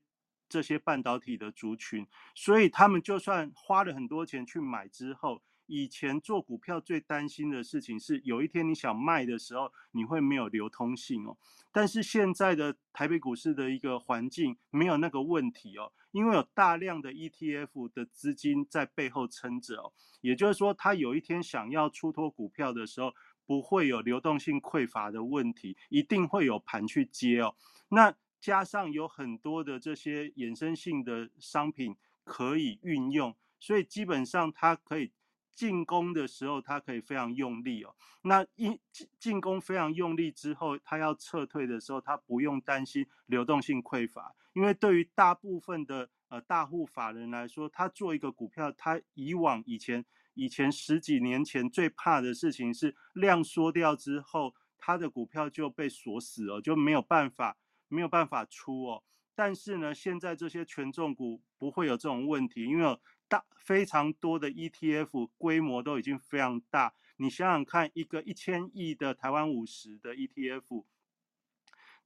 [0.49, 11.37] 这些半导体的族群，所以他们就算花了很多钱去买之后，以前做股票最担心的事情是有一天你想卖的时候，你会没有流通性哦。
[11.71, 19.91] 但是现在的台北股市的一个环境没有那个问题哦，因为有大量的 ETF 的资金在背后撑着哦，
[20.21, 23.13] 也就是说，他有一天想要出脱股票的时候，
[23.45, 27.55] 不会有流动性匮乏的问题，一定会有盘去接哦。
[27.89, 35.11] 那加上有很多的这些衍生性的商品可以运用，所以基本上它可以
[35.55, 37.95] 进攻的时候，它可以非常用力哦。
[38.23, 57.57] 那一进进攻非常用力之后，它要撤退的时候，它不用担心流动性匮乏，因为对于大部分的呃大户法人来说，他做一个股票，他以往以前以前十几年前最怕的事情是量缩掉之后，他的股票就被锁死了，就没有办法。
[57.87, 59.03] 没有办法出哦，
[59.35, 66.93] 但是呢，现在这些权重股不会有这种问题，因为大非常多的 ETF 规模都已经非常大。
[67.17, 70.85] 你想想看，一个一千亿的台湾五十的 ETF，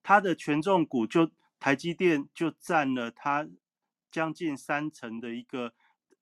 [0.01, 3.47] 它的权重股就台积电就占了它
[4.11, 5.73] 将近三成的一个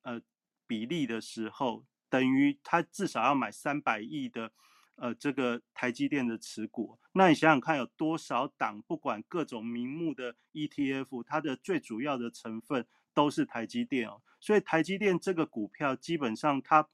[0.01, 0.21] 呃
[0.65, 4.51] 比例的时候，等于它至少要买三百亿的。
[4.99, 12.87] 呃，这个台积电的持股，那你想想看，有多少档不管各种名目的 ETF，它的最主要的成分
[13.17, 14.21] 都是台积电哦。
[14.39, 16.87] 所以台积电这个股票基本上它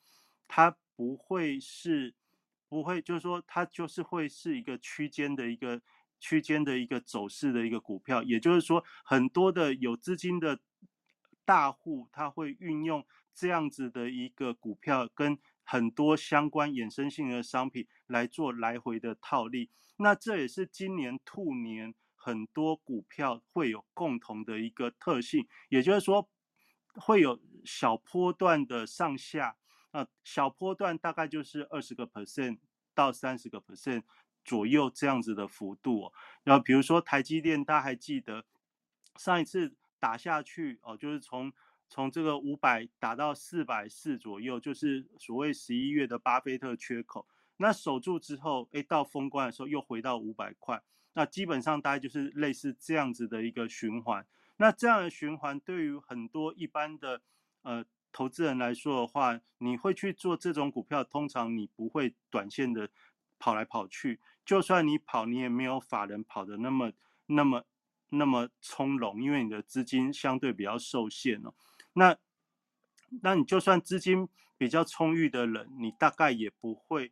[0.47, 2.13] 它不会是
[2.69, 5.81] 不会，就是说它就是会是一个区间的一个
[6.19, 8.23] 区间的一个走势的一个股票。
[8.23, 10.59] 也就是说，很多的有资金的
[11.43, 13.05] 大户，他会运用
[13.35, 15.37] 这样子的一个股票跟。
[15.65, 26.29] 很多相关衍生性的商品来做来回的套利，那这也是今年兔年很多股票会有共同的一个特性，也就是说
[26.95, 29.57] 会有小波段的上下，
[29.91, 32.59] 呃，小波段大概就是二十个 percent
[32.95, 34.03] 到三十个 percent
[34.45, 36.13] 左右这样子的幅度。
[36.43, 38.45] 然后比如说台积电，大家还记得
[39.17, 41.51] 上一次打下去哦，就是从。
[41.89, 47.27] 从这个五百打到四百四左右，就是所谓十一月的巴菲特缺口。
[47.57, 50.81] 那守住之后，哎，到封关的时候又回到五百块。
[51.13, 54.25] 那基本上大概就是类似这样子的一个循环。
[54.57, 57.21] 那这样的循环对于很多一般的
[57.63, 62.89] 呃投资人来说的话，你会去做这种股票，通常你不会短线的
[63.39, 64.19] 跑来跑去。
[64.45, 66.91] 就算你跑，你也没有法人跑的那么
[67.25, 67.65] 那么
[68.09, 71.53] 那么从容，因为你的资金相对比较受限哦。
[71.93, 72.17] 那，
[73.21, 77.11] 那你就算资金比较充裕的人，你大概也不会，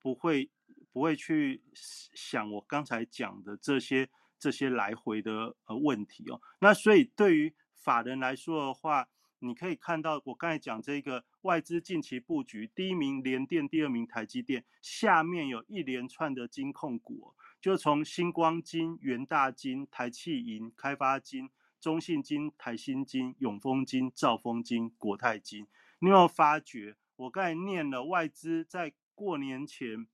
[0.00, 0.50] 不会，
[0.96, 6.40] 不会去想我刚才讲的这些这些来回的呃问题哦。
[6.58, 9.06] 那所以对于法人来说的话，
[9.40, 21.50] 你可以看到我刚才讲这个外资近期布局，第一名联电，第二名台积电，下面有一连串的金控股，就从星光金、元大金、台气银、开发金。
[21.78, 25.66] 中信金、台新金、永丰金、兆丰金、国泰金，
[25.98, 26.96] 你有没有发觉？
[27.16, 30.06] 我刚才念了外资在过年前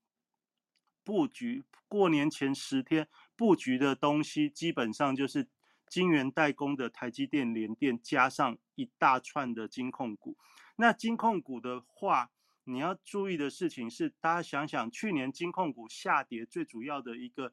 [1.05, 5.49] 布局，过年前十天布局的东西，基本上就是
[5.89, 10.37] 金源代工的台积电、联电，加上一大串的金控股。
[10.77, 12.31] 那金控股的话，
[12.65, 17.53] 你要注意的事情是，大家想想，去年金控股下跌最主要的一个。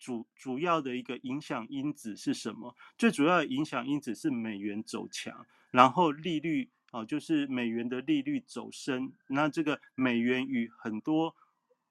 [0.00, 2.72] 主主要的一个影响因子是什么？
[2.96, 11.34] 最主要的影响因子是美元走强，然后利率啊，就是美元的利率走升，那这个美元与很多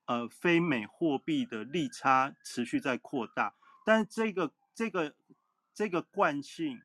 [0.07, 3.53] 呃非美货币的利差持续在扩大，
[3.85, 5.15] 但是这个这个
[5.73, 6.81] 这个惯性，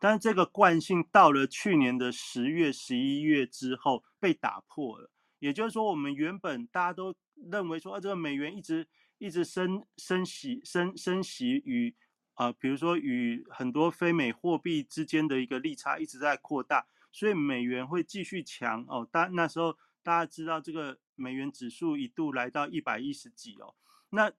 [0.00, 5.10] 但是这个惯性到了去年的十月、十一月之后被打破了，
[5.40, 8.86] 也就是说，我们原本大家都认为说，啊，这个美元一直。
[9.20, 11.92] 一直升升息升升息与
[12.34, 19.04] 啊，比如说与很多非美货币之间的一个利差一直在扩大，所以美元会继续强哦。
[19.10, 23.74] 大那时候大家知道这个美元指数一度来到一百一十几哦，
[24.10, 24.32] 那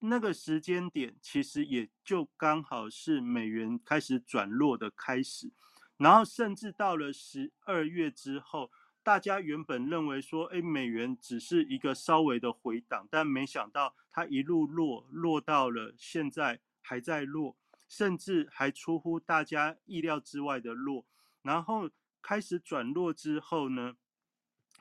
[0.00, 5.50] 那个时间点其实也就刚好是美元开始转弱的开始，
[5.96, 8.70] 然后甚至到了十二月之后。
[9.04, 17.54] 大家原本认为说，哎，美元只是一个稍微的回档，但没想到它一路落，落到了现在还在落，
[17.86, 21.04] 甚至还出乎大家意料之外的落。
[21.42, 21.90] 然后
[22.22, 23.94] 开始转弱之后呢，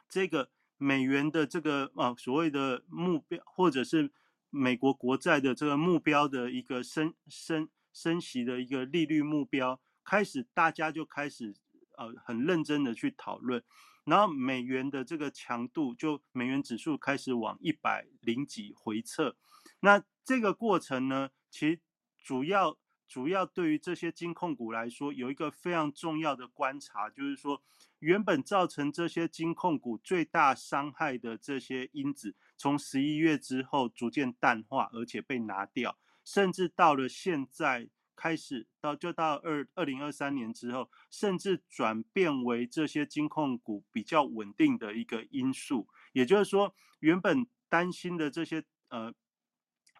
[0.08, 4.12] 这个美元的这个啊所谓的目标，或者是
[4.50, 11.56] 美国国债的这个目标的一个升升升息的一个利率目标，开始大家就开始
[11.98, 13.64] 呃很认真的去讨论，
[14.06, 19.36] 然后美元的这个强度就美元指数开始往一百零几回撤，
[19.80, 21.80] 那这个过程呢，其实
[22.18, 22.78] 主要
[23.08, 27.62] 主要对于这些金控股来说，有一个非常重要的观察，就是说
[28.00, 45.88] 原本造成这些金控股最大伤害的这些因子，从十一月之后逐渐淡化，而且被拿掉，甚至到了现在开始到就到二二零二三年之后，甚至转变为这些金控股比较稳定的一个因素。
[46.14, 49.14] 也就是说，原本担心的这些呃。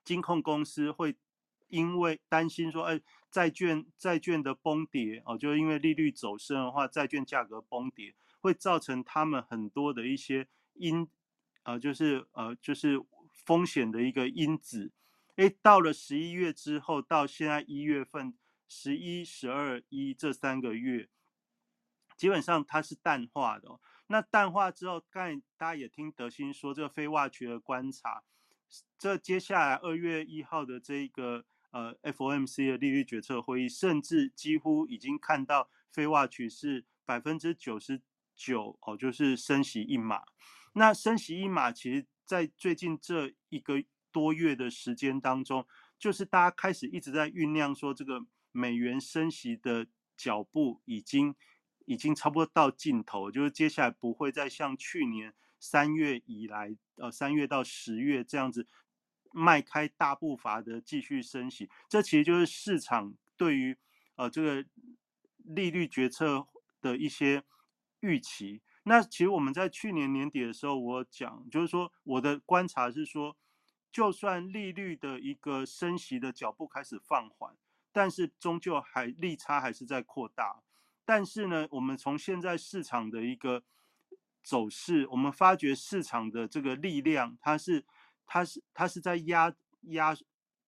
[0.06, 1.16] 金控公司会
[1.74, 3.02] 因为担心说，哎，
[3.32, 11.10] 债券债券的崩跌哦，就是因为利率走升的话，债券价格崩跌会造成他们很多的一些因，
[11.64, 14.92] 呃，就是呃，就是风险的一个因子。
[15.36, 18.36] 哎，到了十一月之后，到现在一月份，
[18.68, 21.10] 十一、十二、一这三个月，
[22.16, 23.80] 基本上它是淡化的。
[24.06, 28.22] 那淡化之后，刚才大家也听德兴说，这个非挖掘的观察。
[28.98, 38.02] 这接下来二月一号的这个呃 FOMC 的利率决策会议，甚至几乎已经看到非挖取是百分之九十
[38.36, 40.22] 九哦，就是升息一码。
[40.74, 45.68] 那升息一码，其实在最近这一个多月的时间当中，
[46.00, 51.36] 就是大家开始一直在酝酿说，这个美元升息的脚步已经
[51.86, 55.34] 已经差不多到尽头，就是接下来不会再像去年。
[55.60, 58.68] 三月以来，呃，三月到十月这样子
[59.34, 63.76] 迈开大步伐的继续升息，这其实就是市场对于
[64.16, 64.66] 呃这个
[65.38, 66.48] 利率决策
[66.80, 67.44] 的一些
[68.00, 68.62] 预期。
[68.84, 73.36] 那其实我们在去年年底的时候，我讲就是说，我的观察是说，
[73.92, 77.56] 就算利率的一个升息的脚步开始放缓，
[77.92, 80.62] 但是终究还利差还是在扩大。
[81.06, 83.64] 但是呢，我们从现在市场的一个
[84.44, 87.86] 走势，我们发觉市场的这个力量，它是，
[88.34, 90.18] 它是，它是在压压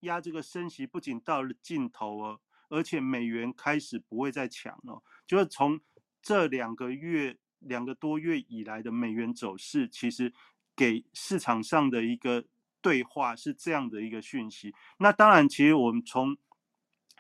[0.02, 2.40] 压这个升息，不仅到了尽头哦，
[2.70, 5.02] 而且美元开始不会再强了。
[5.26, 5.82] 就是从
[6.22, 10.32] 这两个月、两个多月以来的美元走势，其实
[10.76, 12.46] 给市场上的一个
[12.82, 14.72] 对话是这样的一个讯息。
[15.00, 16.38] 那当然，其实我们从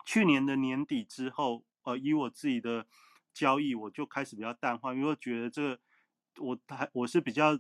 [0.06, 2.86] 去年的年底之后，呃，以我自己的
[3.34, 5.80] 交易，我就开始比较淡化，因为我觉得这个。
[6.38, 7.58] 我还我是比较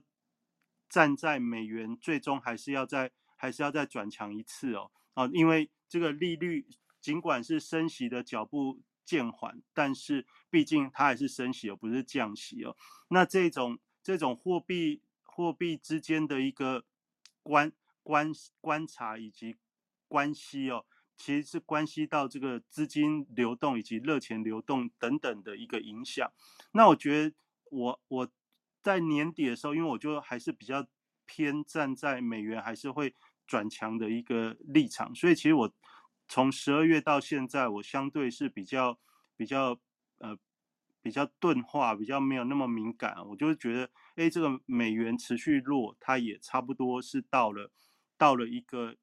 [0.87, 6.65] 站在美元最终还是要在还是要再转强一次哦啊，因为这个利率
[7.01, 12.75] 尽管是升息的脚步渐缓，但是毕竟它还是升息而不是降息哦。
[13.09, 16.85] 那这种这种货币货币之间的一个
[17.43, 17.71] 观
[18.01, 18.31] 观
[18.61, 19.57] 观察以及
[20.07, 20.85] 关系哦，
[21.17, 26.31] 其实是关系到这个资金流动以及热钱流动等等的一个影响。
[26.71, 27.35] 那我觉得
[27.69, 28.31] 我我。
[28.85, 30.85] 在年底的时候，因为我就还是比较
[31.25, 33.15] 偏站在美元还是会
[33.47, 35.73] 转强的一个立场，所以其实我
[36.27, 38.99] 从十二月到现在，我相对是比较
[39.35, 39.79] 比较
[40.19, 40.37] 呃
[41.01, 43.15] 比较钝化，比较没有那么敏感。
[43.27, 47.71] 我就觉得，哎，这个美元持续弱，它也差不多是到了
[48.19, 48.95] 到了一个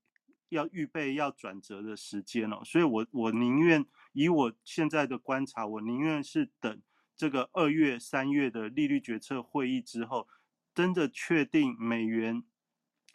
[0.51, 2.63] 要预备要转折的时间了。
[2.65, 6.81] 所以我我宁愿以我现在的观察，我宁愿是等。
[7.17, 10.27] 这个二月、三月的利率决策会议之后，
[10.75, 12.43] 真的确定美元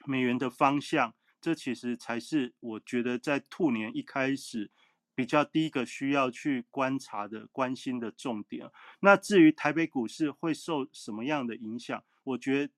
[0.06, 4.72] 美元的方向，这其实才是我觉得在兔年一开始
[5.14, 8.70] 比较第一个需要去观察的、关心的重点。
[9.02, 12.74] 那至于台北股市会受什么样的影响，我觉得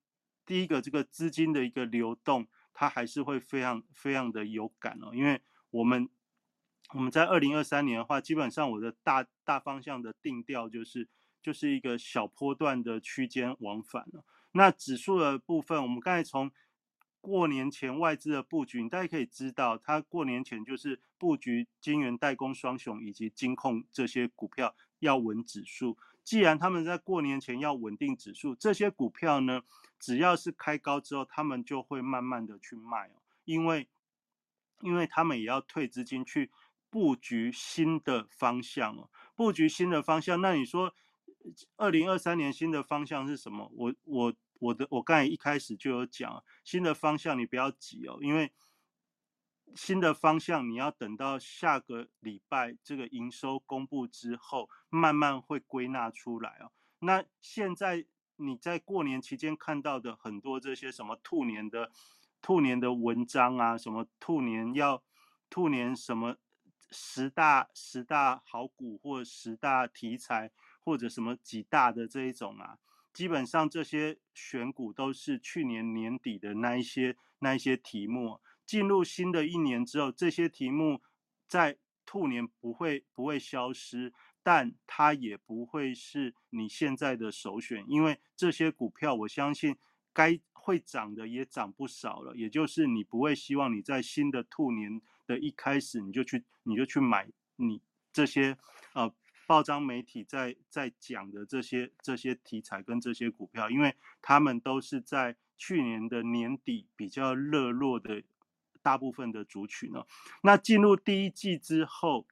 [0.46, 6.10] 第一个这个资金的一个流动，它还是会非常非常的有感哦，因为我们。
[6.94, 11.08] 我们在二零二三年的话，基本上我的大大方向的定调就是
[11.40, 14.26] 就是一个小波段的区间往返了。
[14.54, 16.52] 那指数的部分，我们刚才从
[17.22, 25.96] 过年前外资的布局，大家可以知道，它过年前就是布局金元代工双雄以及金控这些股票要稳指数。
[26.24, 29.62] 既然他们在过年前要稳定指数，这些股票呢，
[30.00, 33.88] 只要是开高之后，他们就会慢慢的去卖哦，因为
[34.82, 36.50] 因为他们也要退资金去。
[36.90, 40.42] 布局新的方向哦，布局新的方向。
[40.42, 40.94] 那你说，
[41.78, 43.72] 二零二三年新的方向是什么？
[43.76, 48.52] 我我我的我刚才一开始就有讲，新的方向你不要急哦，因为
[49.76, 56.72] 新的方向你要等到下个礼拜这个营收公布之后，慢慢会归纳出来哦。
[57.00, 58.06] 那现在
[58.38, 61.92] 你在过年期间看到的很多这些什么兔年的
[62.42, 65.04] 兔年的文章啊，什么兔年要
[65.50, 66.36] 兔年什么？
[66.92, 72.78] 十大十大好股或十大题材或者什么几大的这一种啊，
[73.14, 78.40] 基本上这些选股都是去年年底的那一些那一些题目。
[78.66, 81.02] 进入新的一年之后，这些题目
[81.48, 84.14] 在兔年不会不会消失，
[84.44, 89.76] 但它也不会是你现在的首选，因为这些股票我相信
[90.14, 98.58] 该会涨的也涨不少了，也就是你不会希望你在新的兔年的一开始你就去你就去买你这些
[98.94, 99.14] 呃
[99.46, 108.24] 报章媒体在在讲的这些这些题材跟这些股票，因为他们都是在去年的年底比较热络的。
[108.82, 110.06] 大部分的族群呢，
[110.42, 112.26] 那进入第一季之后，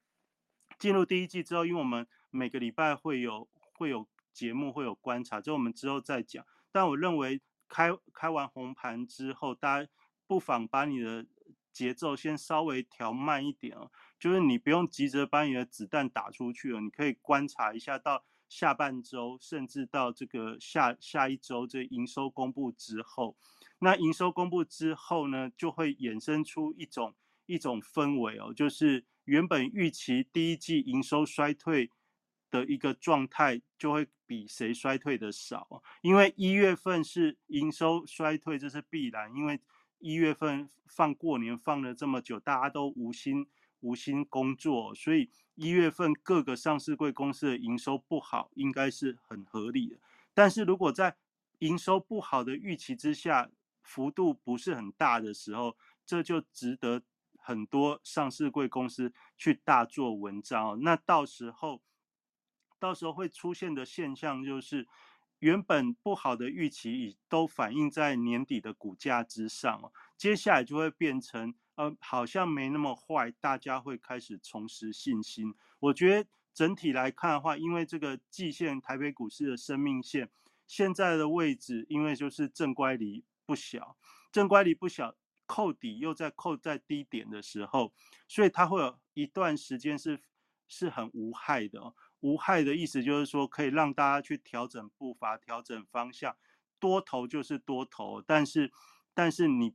[0.78, 6.42] 进入第一季之后，因为我们每个礼拜会有会有节目，会有观察，这我们之后再讲。
[6.72, 9.90] 但我认为开开完红盘之后，大家
[10.26, 11.26] 不妨把你的
[11.78, 23.36] 节奏先稍微调慢一点哦，就是你不用急着把你的子弹打出去了，你可以观察一下到下半周，甚至到这个下下一周这营收公布之后。
[23.78, 27.14] 那营收公布之后呢，就会衍生出一种
[27.46, 31.92] 一种氛围哦，就是原本预期第一季营收衰退
[32.50, 35.80] 的一个状态，就会比谁衰退的少。
[36.02, 39.60] 因为一月份是营收衰退，这是必然，因为
[39.98, 43.46] 一月份放过年放了这么久，大家都无心
[43.80, 49.96] 无心工作，所以一月份各个上市贵公司的营收不好，应该是很合理的。
[50.34, 51.16] 但是如果在
[51.58, 53.50] 营收不好的预期之下，
[53.82, 55.76] 幅度不是很大的时候，
[56.06, 57.02] 这就值得
[57.36, 60.80] 很多上市贵公司去大做文章。
[60.82, 61.82] 那到时候，
[62.78, 64.86] 到时候会出现的现象就是，
[65.38, 75.54] 原本不好的预期已都反映在年底的股价之上哦接下来就会变成，呃，好像没那么坏，大家会开始重拾信心。
[75.80, 80.30] 我觉得整体来看的话，因为这个季线台北股市的生命线
[80.66, 83.24] 现在的位置，因为就是正乖离。
[83.46, 83.96] 不小，
[84.30, 85.16] 正乖离不小，
[85.46, 87.94] 扣底又在扣在低点的时候，
[88.26, 90.20] 所以它会有一段时间是
[90.66, 91.94] 是很无害的。
[92.20, 96.36] 无害的意思就是说，可以让大家去调整步伐、调整方向。
[96.78, 98.72] 多头就是多头，但是
[99.14, 99.74] 但是你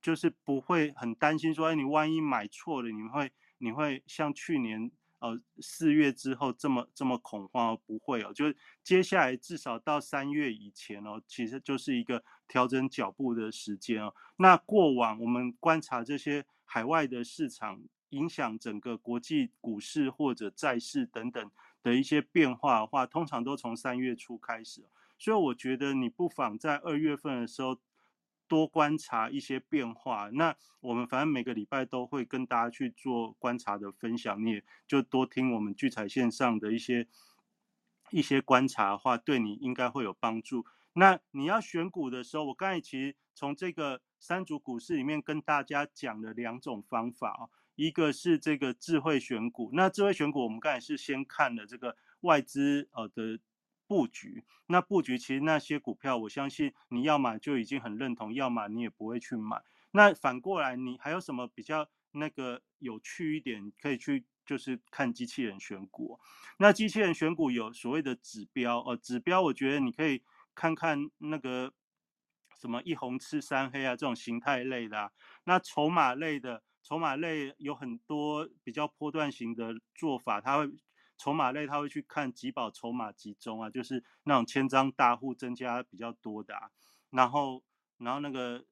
[0.00, 4.90] 就是不会很担心说，哎，你万一买错了，你会你会像去年。
[5.18, 8.44] 呃，四月之后这么这么恐慌不会哦，就
[8.82, 14.14] 接下来至少到三月以前哦，其实就是一个调整脚步的时间哦。
[14.36, 21.50] 那过往我们观察这些海外的市场，影响整个国际股市或者债市等等
[21.82, 24.86] 的一些变化的话，通常都从三月初开始。
[25.18, 27.80] 所以我觉得你不妨在二月份的时候。
[28.48, 37.08] 多观察一些变化，那我们反正每个礼拜都会跟大家去做观察的分享，你也就多听我们聚财线上的一些
[38.12, 40.64] 一些观察的话，对你应该会有帮助。
[40.92, 53.38] 那你要选股的时候，我刚才其实从这个三组股市里面跟大家讲了两种方法啊，一个是这个智慧选股，那智慧选股我们刚才是先看了这个外资呃的。
[53.88, 59.62] 布局那布局，其实那些股票，我相信你要买就已经很认同，要么你也不会去买。
[59.92, 66.18] 那反过来，你还有什么比较那个有趣一点，可以去就是看机器人选股。
[66.58, 70.20] 那机器人选股有所谓的指标呃，指标我觉得你可以
[70.52, 71.72] 看看那个
[72.60, 75.12] 什么一红吃三黑啊这种形态类的。
[75.44, 80.70] 那筹码类的，筹码类有很多比较波段型的做法，它会。
[81.18, 86.68] 筹码类它会去看集保筹码集中啊，就是那种千张大户增加比较多的，啊，
[87.08, 87.64] 然后
[87.96, 88.66] 然后那个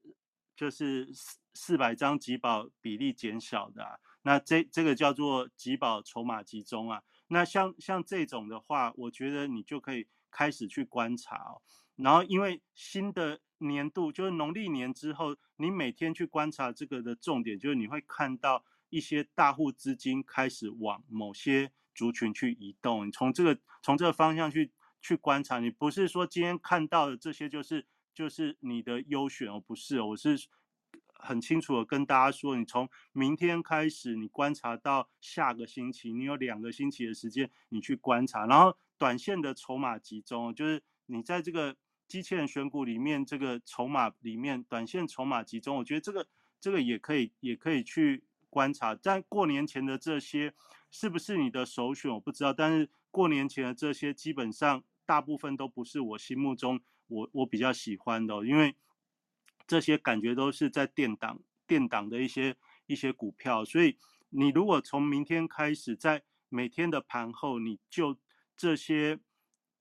[0.54, 7.02] 就是四四百张集保比例减少的，啊，那这这个叫做集保筹码集中啊。
[7.28, 11.62] 那像像这种的话，我觉得你就可以开始去观察哦。
[11.96, 21.72] 然后因为新的年度就是农历年之后，你每天去观察这个的重点就是你会看到一些大户资金开始往某些。
[21.96, 30.36] 族群去移动，你从这个从这个方向去去观察，你不是说今天看到的这些就是就是你的优选哦，不是，我是
[31.12, 41.76] 很清楚的跟大家说，你从明天开始，你观察到下个星期，你有两个星期的时间，你去观察，然后短线的筹码集中，就是你在这个
[42.08, 46.26] 机器人选股里面，这个筹码里面短线筹码集中，我觉得这个
[46.60, 50.54] 这个也可以也可以去观察，在过年前的这些。
[50.96, 52.08] 是不是你的首选？
[52.12, 58.76] 我不知道，但是过年前的这些基本上大部分都不是我心目中我我比较喜欢的，因为
[59.66, 62.54] 这些感觉都是在垫档垫档的一些
[62.86, 63.98] 一些股票，所以
[64.30, 68.16] 你如果从明天开始，在每天的盘后，你就
[68.56, 69.18] 这些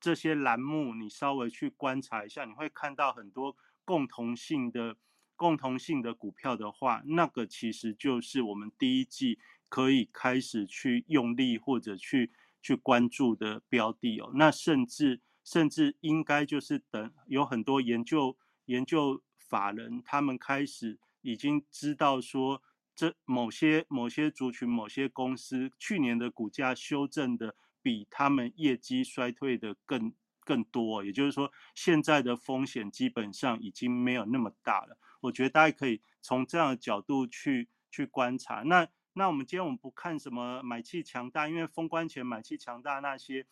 [0.03, 4.97] 这些栏目，你稍微去观察一下，你会看到很多共同性的
[5.37, 9.39] 共同性的股票的话，那个其实就是我们第一季
[9.69, 14.29] 可以开始去用力或者去去关注的标的哦。
[14.35, 22.61] 那甚至甚至应该就是等有很多研究研究法人，他们开始已经知道说。
[22.95, 34.97] 这某些某些族群、某些公司去年的股价修正的比他们业绩衰退的更更多，也就是说，现在的风险基本上已经没有那么大了。
[35.21, 38.63] 我觉得大家可以从这样的角度去去观察。
[38.63, 43.45] 那那我们今天我们不看什么买气强大，因为封关前买气强大那些，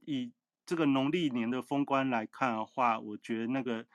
[0.00, 0.32] 以
[0.66, 3.86] 这个农历年的封关来看的话，我觉得那个。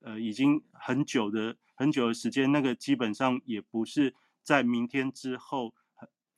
[0.00, 5.74] 呃，已经很久的很久的时间，那个基本上也不是在明天之后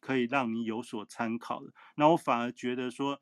[0.00, 1.72] 可以让你有所参考的。
[1.94, 3.20] 那我反而觉得说，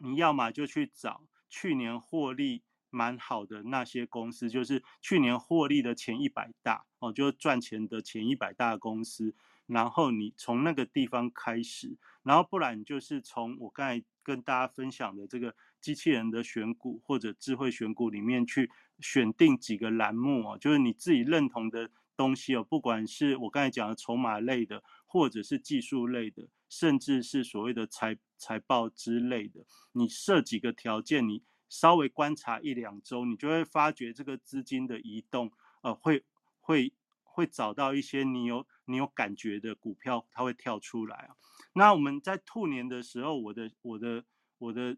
[0.00, 9.34] 你要么就去找去年获利蛮好的那些公司，就是去年获利的前一百大哦，就赚钱的前一百大公司，
[9.66, 18.70] 然后你从那个地方开始，然后不然就是从我刚才跟大家分享的这个机器人的选股或者智慧选股里面去。
[19.00, 24.84] 选定几个栏目哦，就是你自己认同的东西哦，不管是我刚才讲的筹码类的，
[25.14, 35.52] 或者是技术类的，甚至是所谓的财财报之类的，你设几个条件，你稍微观察一两周，你就会发觉这个资金的移动，
[35.82, 36.24] 呃，会
[36.60, 36.92] 会
[37.22, 41.36] 会找到一些你有你有感觉的股票，它会跳出来啊。
[41.74, 44.24] 那我们在兔年的时候，我的我的
[44.58, 44.96] 我的。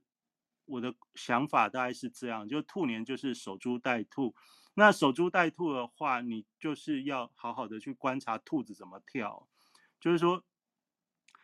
[0.68, 4.34] 我的想法大概是这样，就兔年就是守株待兔。
[4.74, 9.46] 那守株待兔的话，你就是要好好的去观察兔子怎么跳。
[10.07, 10.44] 就是说，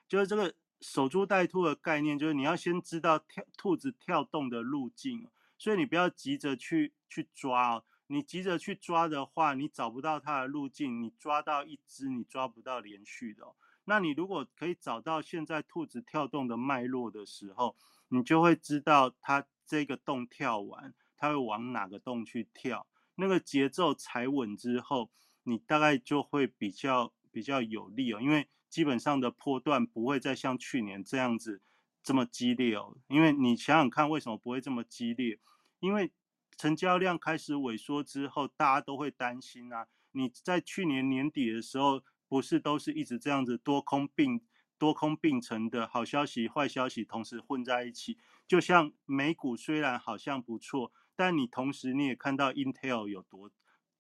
[0.06, 7.84] 就是这个守株待兔的概念，就是你要先知道跳兔子跳动的路径，所以你不要急着去去抓哦。
[8.06, 13.52] 你急着去抓的话，你找不到它的路径，你抓到一只，你抓不到连续的。
[13.86, 17.74] 那你如果可以找到现在兔子跳动的脉络的时候，
[18.10, 22.86] 你就会知道它这个洞跳完，它会往哪个洞去跳。
[23.16, 25.10] 那个节奏踩稳之后，
[25.42, 28.20] 你大概就会比较比较有利哦。
[28.20, 31.62] 因为基本上的波段不会再像去年这样子
[32.02, 32.96] 这么激烈哦。
[33.08, 35.40] 因为你想想看，为什么不会这么激烈？
[35.80, 36.12] 因为
[36.56, 39.88] 成交量开始萎缩之后，大家都会担心啊。
[40.12, 44.40] 你在去年年底的时候，不是都是一直这样子多空并。
[44.78, 48.18] 多空并存的好消息、坏消息同时混在一起，
[48.48, 53.48] 就像美股虽然好像不错，但你同时你也看到 Intel 有多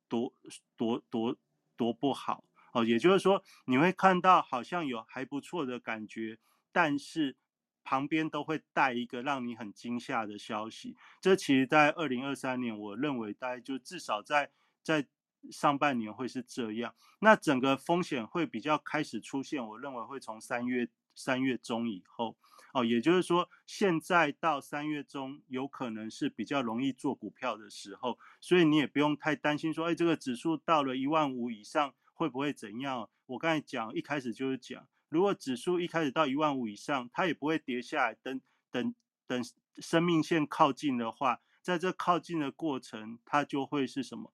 [0.08, 0.34] 多
[0.76, 1.36] 多多
[1.76, 2.42] 多不好
[2.72, 2.84] 哦。
[2.84, 6.38] 也就是说，你会看到好像有还不错的感觉，
[6.72, 7.36] 但是
[7.84, 10.96] 旁边都会带一个让你很惊吓的消息。
[11.20, 14.50] 这其实，在二零二三年，我认为大概就至少在
[14.82, 15.06] 在。
[15.50, 19.66] 上半年会是这样，那整个风险会比较开始出现。
[19.70, 22.36] 我认为会从三月三月中以后，
[22.72, 33.08] 哦，也就是说现在到三月中有可能是比较容易做股票的时候，所以你也不用太担心说，哎，这个指数到了一万五以上会不会怎样？
[33.26, 38.40] 我刚才讲一开始就是讲，如果指数一开始到一万五以上，它也不会跌下来，等
[38.70, 38.94] 等
[39.26, 39.42] 等
[39.78, 44.32] 生命线靠近的话，在这靠近的过程，它就会是什么？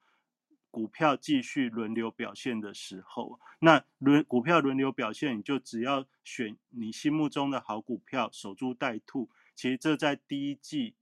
[0.70, 9.30] 股票继续轮流表现的时候，那轮股票轮流表现，你就只要选你心目中的好股票，守株待兔。
[9.56, 10.94] 其实这在第一季，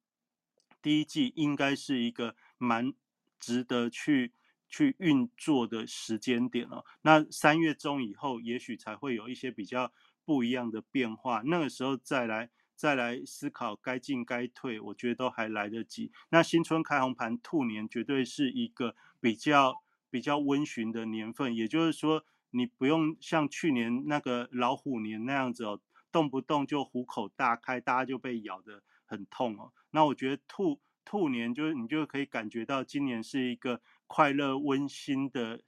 [0.80, 2.94] 第一季应该是一个蛮
[3.40, 4.32] 值得去
[4.68, 6.84] 去运作的时间点哦。
[7.02, 9.92] 那三月中以后，也许才会有一些比较
[10.24, 12.50] 不一样的变化，那个时候再来。
[12.78, 16.12] 再来思考该进该退，我觉得都还来得及。
[16.28, 21.56] 那新春开红盘，兔年绝对是一个比较比较温驯的年份。
[21.56, 25.80] 也就是说，你不用像去年那个老虎年那样子哦，
[26.12, 29.72] 动不动就虎口大开，大家就被咬得很痛哦。
[29.92, 35.60] 那我觉得兔兔年就是你就可以感觉到今年是一个快乐温馨的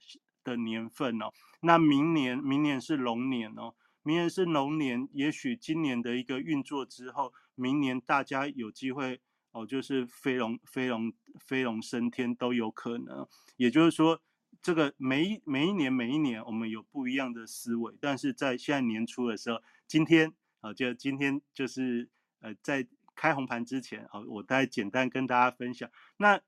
[0.43, 1.31] 的年份哦。
[1.61, 3.75] 那明年明年是龙年哦。
[4.01, 9.19] 明年是龙年，也许今年的一个运作之后，明年大家有机会
[9.51, 13.27] 哦，就是飞龙飞龙飞龙升天都有可能。
[13.57, 14.21] 也就是说，
[14.61, 22.09] 这个每一每一年每一年我们有不一样的思维，但是在现在年初的时候，今天啊，就今天就是
[22.39, 25.87] 呃，在开红盘之前啊，我再简单跟大家分享。
[26.17, 26.39] 那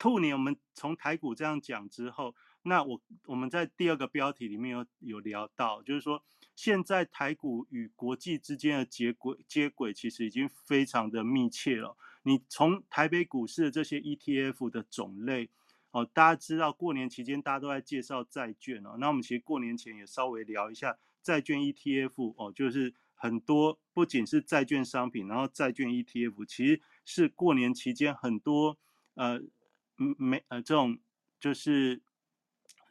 [0.00, 2.34] 兔年我们从台股这样讲之后。
[2.62, 6.22] 那我我们在第二个标题里面有有聊到，就是说
[6.54, 11.96] 现在台股与国际之间的接轨接轨，其实已经非常的密切了。
[12.22, 15.48] 你从台北股市的这些 ETF 的种类，
[15.90, 28.76] 哦，大家知道过年期间大家都在介绍债券哦，那我们其实过年前也稍微聊一下债券 ETF 哦，就是很多不仅是债券商品，然后债券 ETF 其实是过年期间很多
[29.14, 29.40] 呃
[30.18, 30.98] 媒呃这种
[31.38, 32.00] 就是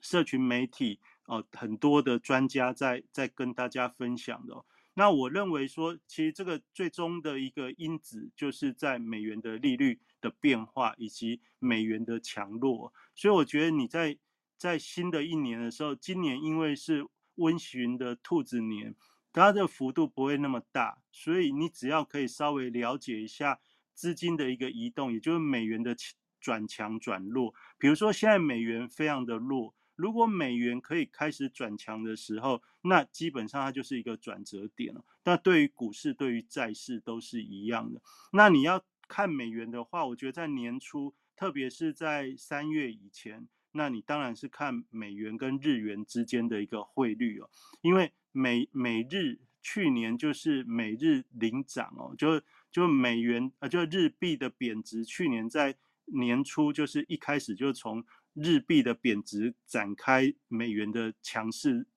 [0.01, 0.99] 社群媒体。
[1.25, 4.65] 哦，很多的专家在在跟大家分享的。
[4.95, 12.91] 那我认为说，其实这个最终的一个因子，就是在美元的利率的变化以及美元的强弱。
[13.13, 14.17] 所以我觉得你在
[14.57, 17.05] 在新的一年的时候，今年因为是
[17.35, 18.95] 温驯的兔子年，
[19.31, 23.59] 它的幅度不会那么大，所以你只要可以稍微了解一下
[23.93, 25.95] 资金的一个移动，也就是美元的
[26.39, 27.53] 转强转弱。
[27.77, 29.75] 比如说现在美元非常的弱。
[29.95, 35.03] 如果美元可以开始转强的时候，那基本上它就是一个转折点了。
[35.25, 38.01] 那对于股市、对于债市都是一样的。
[38.31, 47.49] 那你要看美元的话，我觉得在年初，特别是在三月以前，那你当然是看美元跟日元之间的一个汇率哦，
[47.81, 55.75] 因为美美日去年就是美日领涨哦，就就美元呃就日币的贬值，去年在
[56.13, 58.05] 年初就是一开始就从。
[58.35, 61.87] 日币的贬值展开美元的强势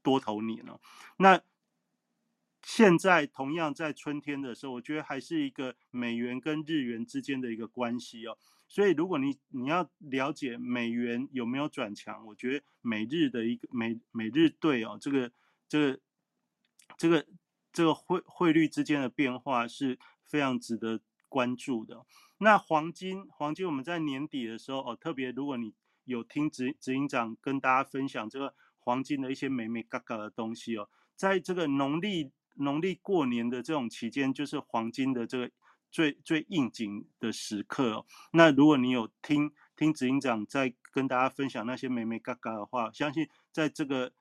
[0.00, 0.78] 多头年哦，
[1.16, 1.42] 那
[2.62, 8.38] 现在同样在春天的时候，我觉得还是一个美元跟日元之间的一个关系哦。
[8.68, 15.32] 所以如果你你要了解美元有没有转强，我觉得美日的一个美美日对哦，这个
[15.68, 16.00] 这个
[16.96, 17.26] 这个
[17.72, 22.06] 这个汇汇率之间的变化是非常值得关注的。
[22.38, 25.72] 那黄金，黄金我们在年底的时候哦，特别如果你
[26.04, 35.50] 有听执执行长跟大家分享这个黄金的一些美美嘎嘎的东西哦，在这个农历农历过年的这种期间，就是黄金的这个
[35.90, 38.06] 最最应景的时刻哦。
[38.32, 44.12] 那如果你有听听执行长在跟大家分享那些美美嘎嘎的话，相信在这个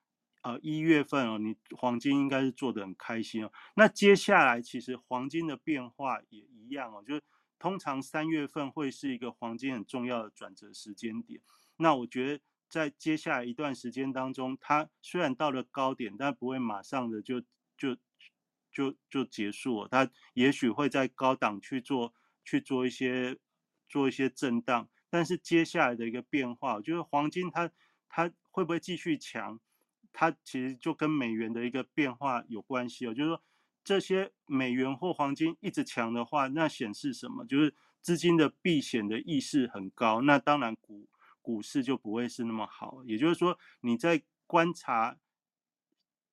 [0.41, 3.51] 呃一月份哦，你黄金应该是做的很开心哦。
[3.76, 7.22] 那接下来其实黄金的变化也一样哦，就是。
[7.57, 11.41] 通常三月份会是一个黄金很重要的转折时间点。
[11.77, 17.41] 那我觉得在接下来一段时间当中，它虽然到了高点，但不会马上的就
[17.77, 17.95] 就
[18.71, 19.87] 就就结束。
[19.87, 23.37] 它也许会在高档去做去做一些
[23.87, 24.89] 做一些震荡。
[25.09, 27.71] 但是接下来的一个变化，就是黄金它
[28.09, 29.59] 它会不会继续强？
[30.11, 33.41] 它其实就跟美元的一个变化有关系哦，就是说。
[33.86, 37.45] 这些美元或黄金一直强的话，那显示什么？
[37.45, 40.21] 就是资金的避险的意识很高。
[40.21, 41.07] 那当然股
[41.39, 43.03] 股市就不会是那么好。
[43.05, 45.17] 也就是说，你在观察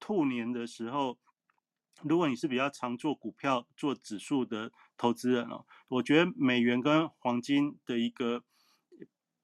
[0.00, 1.18] 兔年的时候，
[2.02, 8.42] 如果你是比较常做股票、做指数的投资人哦，我觉得美元跟黄金的一个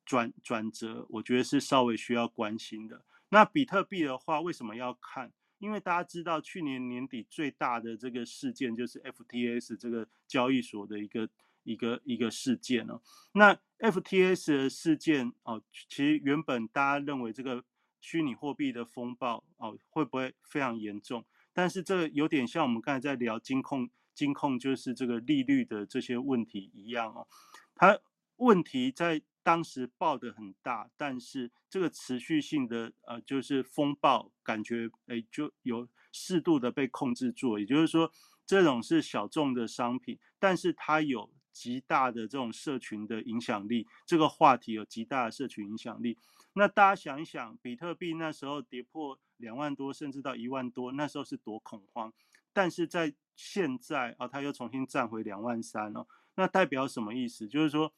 [0.07, 3.05] 转转折，我觉得是稍微需要关心的。
[3.29, 5.31] 那比特币的话，为什么要看？
[5.59, 11.29] 因为大家知道，去年年底最大的这个事件就是 FTS 这个交易所的一个
[11.65, 13.01] 一个一个事件哦。
[13.33, 17.65] 那 FTS 的事件哦，其实原本大家认为这个
[18.01, 21.25] 虚拟货币的风暴哦会不会非常严重？
[21.53, 27.27] 但是这有点像我们刚才在聊金控，金控就是这个利率的这些问题一样哦。
[27.75, 27.99] 它
[28.37, 29.23] 问题在。
[29.49, 37.59] 当时爆的很大，但是这个持续性的呃，就是风暴感觉哎，就有适度的被控制住。
[37.59, 38.13] 也就是说，
[38.45, 43.87] 这种是小众的商品，但是它有极大的这种社群的影响力。
[44.05, 46.19] 这个话题有极大的社群影响力。
[46.53, 52.13] 那大家想一想，比特币那时候跌破两万多，甚至到一万多，那时候是多恐慌。
[52.53, 56.07] 但是在现在啊，它又重新站回两万三了。
[56.35, 57.49] 那代表什么意思？
[57.49, 57.95] 就是说。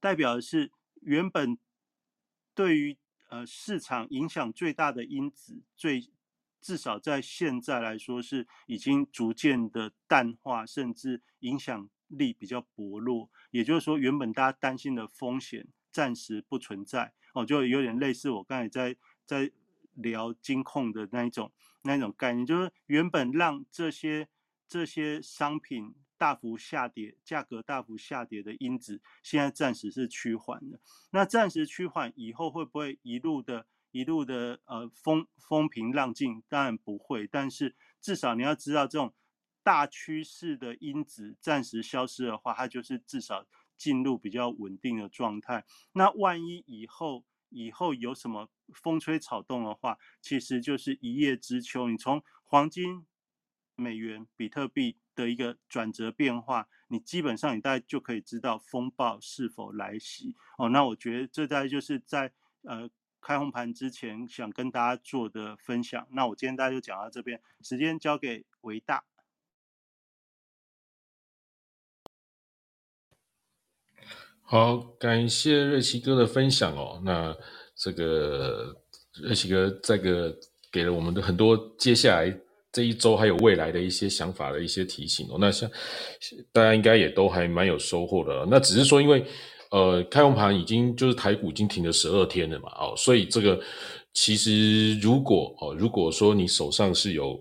[0.00, 0.72] 代表的是
[1.02, 1.58] 原本
[2.54, 2.96] 对于
[3.28, 6.10] 呃市场影响最大的因子，最
[6.60, 13.30] 至少在现在来说是已经逐渐的淡化，甚至影响力比较薄弱。
[13.50, 19.52] 也就是说，原本大家担心的风险暂时不存在哦，就有点类似我刚才在在
[19.94, 24.28] 聊金控的那一种那一种概念，就是原本让这些
[24.66, 25.94] 这些商品。
[26.20, 30.78] 大幅下跌，价格大幅下跌的因子，现在暂时是趋缓的。
[31.12, 36.42] 那暂时趋缓以后会不会一路的、一路的呃风风平浪静？
[36.46, 39.14] 当然不会，但是至少你要知道，这种
[39.62, 43.46] 大趋势的因子暂时消失的话，它就是至少
[43.78, 45.64] 进入比较稳定的状态。
[45.92, 51.88] 那万一以后以后有什么风吹草动的话，其实就是一叶知秋。
[51.88, 53.06] 你从黄金、
[53.80, 60.68] 美元、比特币的一个转折变化，你基本上你大概就可以知道风暴是否来袭哦。
[60.68, 62.88] 那我觉得这大概就是在呃
[63.20, 66.06] 开红盘之前想跟大家做的分享。
[66.12, 69.04] 那我今天大家就讲到这边，时间交给维大。
[74.42, 77.00] 好，感谢瑞奇哥的分享哦。
[77.04, 77.36] 那
[77.74, 78.82] 这个
[79.22, 80.36] 瑞奇哥这个
[80.72, 82.40] 给了我们的很多接下来
[82.72, 85.36] 这一周还有未来的一些想法的一些提醒哦。
[85.40, 85.70] 那像
[86.52, 88.46] 大家应该也都还蛮有收获的。
[88.50, 89.24] 那只是说，因为
[89.70, 93.60] 呃，开红盘已经就是台股已经停了十二天了嘛，哦，所以这个
[94.12, 97.40] 其实如果哦，如果说你手上是有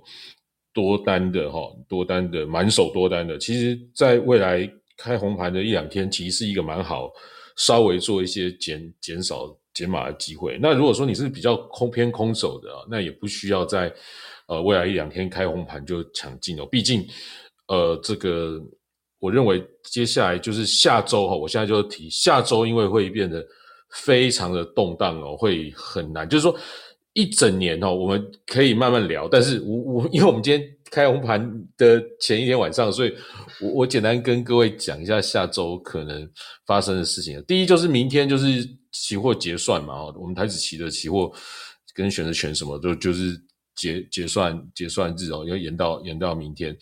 [0.73, 4.69] 多单的哈，多单的满手多单的，其实在未来。
[5.01, 7.09] 开红盘的一两天，其实是一个蛮好，
[7.55, 10.59] 稍微做一些减减少减码的机会。
[10.61, 13.89] 那如果说你是比较空偏空手的，那也不需要在
[14.49, 16.65] 呃未来一两天开红盘就抢进哦。
[16.65, 17.07] 毕竟
[17.67, 18.59] 呃这个，
[19.19, 23.41] 我认为接下来就是下周哈，我现在就提下周，因为会变得
[24.03, 26.27] 非常的动荡哦，会很难。
[26.27, 26.53] 就是说
[27.13, 30.69] 一整年哦，我们可以慢慢聊，但是我我因为我们今天。
[30.91, 31.39] 开红盘
[31.77, 33.13] 的前一天晚上，所以
[33.61, 36.27] 我我简单跟各位讲一下下周可能
[36.65, 37.39] 发生的事情。
[37.47, 41.31] 第一就是明天就是期货结算嘛，我们台子期的期货
[41.93, 43.39] 跟选择权什么都就是
[43.79, 46.77] 结结算结算日哦，要延到延到明天。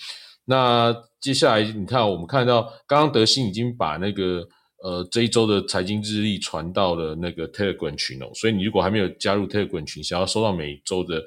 [0.45, 4.47] 那接下来你看，我们看到刚刚德兴已经把那个
[4.83, 11.23] 呃这一周的财经日历传到了那个 Telegram 群哦，所以你如果还没有加入 Telegram 群，想要收到每周的。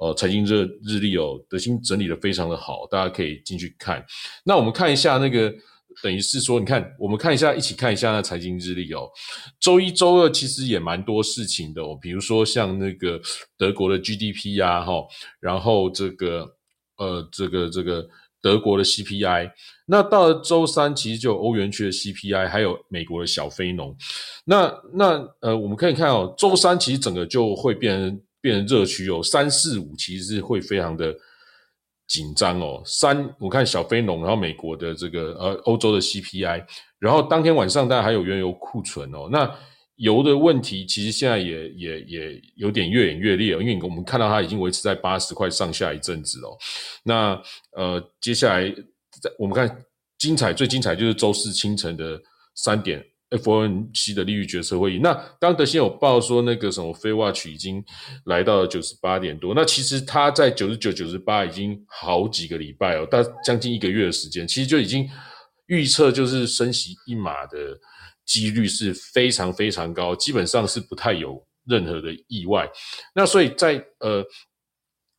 [0.00, 4.00] 哦，财经日日历哦，德兴整理的非常的好，大家可以进去看。
[4.44, 5.52] 那我们看一下那个，
[6.02, 9.08] 等于是说，你看，我们看一下，一起看一下那财经日历哦。
[9.60, 13.20] 周一周二其实也蛮多事情的哦，比如说像那个
[13.56, 14.92] 德国的 GDP 呀，哈，
[15.40, 16.46] 然后这个
[16.96, 18.06] 呃，这个这个
[18.40, 19.50] 德国的 CPI。
[19.86, 23.96] 那到了周三，其实就欧元区的 CPI，还有美国的小非农。
[24.44, 28.20] 那那呃，我们可以看哦，周三其实整个就会变。
[28.40, 31.12] 变成热区哦，三四五其实是会非常的
[32.08, 32.82] 紧张哦。
[32.84, 36.64] 三，我看小非农，然后美国的这个呃欧洲的 CPI，
[36.98, 39.28] 然后当天晚上当然还有原油库存哦。
[39.30, 39.48] 那
[39.96, 46.56] 油的问题其实现在也也也有点越演越烈哦，因为我们看到它已经维持在八十块上下一阵子哦。
[47.04, 47.40] 那
[47.76, 48.74] 呃，接下来
[49.38, 49.84] 我们看
[50.18, 52.20] 精彩最精彩就是周四清晨的
[52.54, 53.04] 三点。
[53.30, 57.84] FOMC 的利率决策会议，那当德先有报说那个什么非 watch 已经
[58.24, 65.06] 来到了九十八点多，那其实它在九十九、九十八已经好几个礼拜哦，大将近一个月的时间，其实就已经
[65.66, 67.78] 预测就是升息一码的
[68.24, 72.66] 几率是非常非常高，基本上是不太有任何的意外。
[73.14, 74.24] 那所以在呃，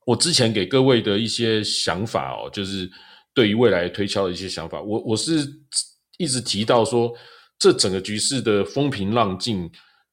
[0.08, 2.90] 我之前给各位的一些想法哦，就是
[3.36, 5.48] 对于未来推敲的一些想法，我我是
[6.18, 7.14] 一直提到说。
[7.60, 9.70] 这整个局势的风平浪静，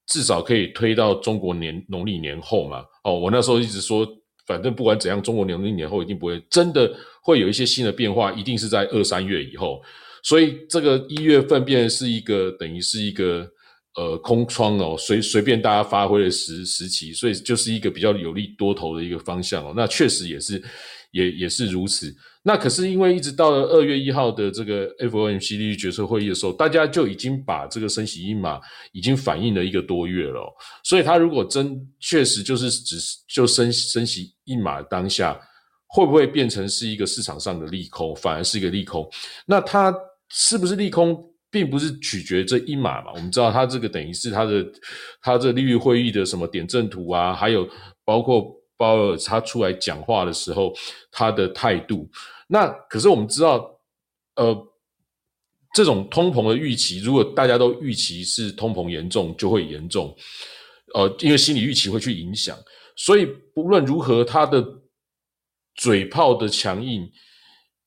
[0.09, 2.85] 至少可以推到中国年农历年后嘛？
[3.05, 4.07] 哦，我那时候一直说，
[4.47, 6.93] 反正不管怎样，中国农历年后一定不会真的
[7.23, 9.81] 会有一些新的变化，一定是在二三月以后。
[10.25, 13.49] 所以这个一月份变是一个等于是一个
[13.95, 19.73] 呃空窗哦，随随便大家发挥的时时期，所以就是一个比较有利多头的一个方向哦。
[19.77, 20.61] 那确实也是
[21.13, 22.13] 也也是如此。
[22.49, 28.61] 那可是因为一直到了二月一号的这个 FOMC 利率决策会议的时候，大家就已经把这个升息一码
[28.93, 30.47] 已经反映了一个多月了，
[30.85, 35.37] 所以它如果真确实就是只是就升升息一码当下，
[35.89, 39.05] 会不会变成是一个市场上的利空，反而是一个利空？
[39.45, 39.93] 那它
[40.31, 41.19] 是不是利空，
[41.51, 43.11] 并不是取决这一码嘛？
[43.13, 44.65] 我们知道它这个等于是它的
[45.21, 47.69] 它这利率会议的什么点阵图啊，还有
[48.05, 50.73] 包括鲍尔他出来讲话的时候
[51.11, 52.09] 他的态度。
[52.49, 53.81] 那可是我们知道，
[54.37, 54.67] 呃，
[55.75, 60.17] 这种通膨的预期，如果大家都预期是通膨严重，就会严重，
[60.95, 62.57] 呃，因为心理预期会去影响，
[62.97, 64.65] 所以不论如何，他的
[65.75, 67.11] 嘴炮的强硬，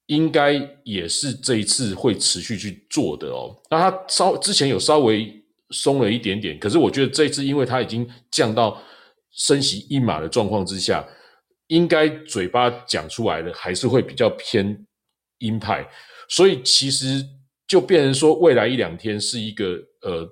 [0.07, 0.53] 应该
[0.84, 3.55] 也是这一次会持续去做的哦。
[3.70, 8.82] 那他稍之前有稍微松了一点点，可是我觉得这一次，因为它已经降到
[9.32, 11.07] 升息一码的状况之下。
[11.70, 14.86] 应该嘴巴讲出来的还是会比较偏
[15.39, 15.88] 鹰派，
[16.28, 17.26] 所以其实
[17.67, 20.28] 就变成说，未来一两天是一个呃，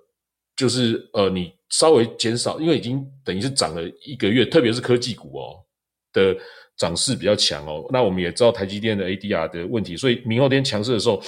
[0.56, 5.56] 就是呃，你稍微减少，因为已经等于是涨了一个月，特别是科技股哦
[6.12, 6.36] 的
[6.76, 7.86] 涨势比较强哦。
[7.92, 11.22] 那我们也知道台积电的 ADR 的问题，所以明后天强势的时候，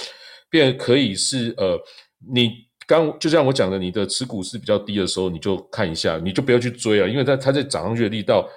[0.50, 1.78] 变可以是呃，
[2.32, 2.50] 你
[2.86, 8.48] 刚就像我讲的，你的持股是比较低的时候，你就看一下，你就不要去追啊，因为它它在涨上去的力道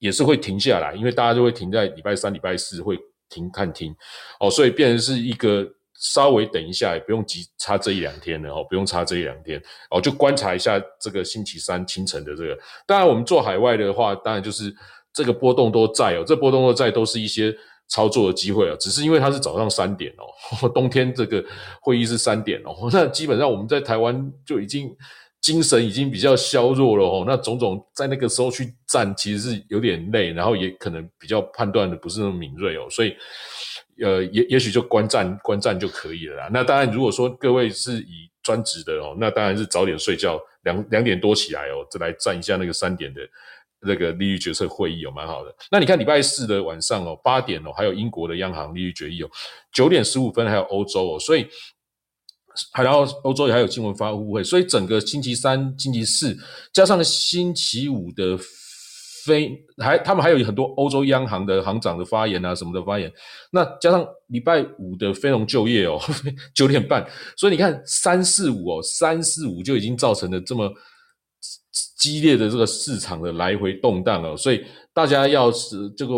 [0.00, 2.98] 也是会停下来，因为大家就会停在礼拜三、礼拜四会
[3.28, 3.94] 停看停
[4.40, 12.58] 哦，所以变成是一个稍微等一下，也不用急差这一两天了哦，不用差这一两天哦，就观察一下这个星期三清晨的这个。
[12.84, 14.74] 当然，我们做海外的话，当然就是
[15.12, 17.56] 这个波动都在哦，这波动都在，都是一些。
[17.92, 21.44] 操作的机会啊，只是因为它是早上三点哦， 冬天这个
[21.82, 24.88] 会议是三点哦， 那基本上我们在台湾就已经
[25.40, 33.16] 精神已经比较削弱了哦，那种种在那个时候去站其实是有点累，然后也可能比较判断的不是那么敏锐哦，所以
[34.02, 36.50] 呃也也许就观战观战就可以了啦。
[36.52, 43.20] 那当然如果说各位是以专职的哦，那当然是早点睡觉，两两点多起来哦，再来站一下那个三点的。
[43.82, 45.50] 那个利率决策会议有蛮好的。
[45.70, 49.30] 那你看礼拜四的晚上哦，八点哦，还有英国的央行利率决议哦，
[49.72, 51.46] 九点十五分还有欧洲哦，所以
[52.72, 56.36] 还然后欧洲也还有新闻发布会，所以整个星期三、星期四
[56.72, 58.38] 加上星期五的
[59.24, 63.12] 非还他们还有很多欧洲央行的行长的发言啊什么的发言，
[63.52, 66.00] 那加上礼拜五的非农就业哦，
[66.54, 70.70] 九点半，所以你看三四五哦，三四五就已经造成了这么。
[71.98, 76.14] 激烈的这个市场的来回动荡哦，所以大家要是这个，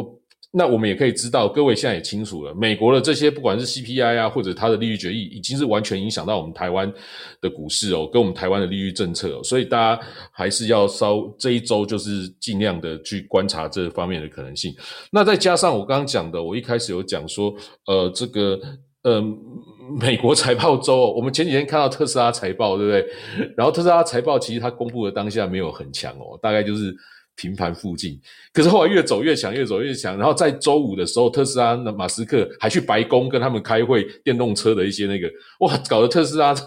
[0.54, 6.92] 那我们也可以知道，各位现在也清楚了，美国的这些不管是 CPI 啊，或者它的利率决议，已经是完全影响到我们台湾
[7.40, 14.74] 的股市哦，跟我们台湾的利率政策，所以大家还是要稍这一周就是尽量的去观察这方面的可能性。
[15.10, 17.54] 那再加上我刚刚讲的，我一开始有讲说，
[17.86, 18.60] 呃，这个。
[19.04, 19.20] 呃，
[20.00, 23.04] 美国财报周，我们前几天看到特斯拉财报，对不对？
[23.56, 26.94] 然后特斯拉财报其实它公布的当下没有很强哦，大概就是
[27.36, 28.20] 平盘附近。
[28.52, 30.16] 可是后来越走越强，越走越强。
[30.16, 35.30] 然后在周五的时候，特斯拉的马斯克还去白宫跟他们开会，电动车的一些那个，
[35.60, 36.64] 哇，搞得特斯拉这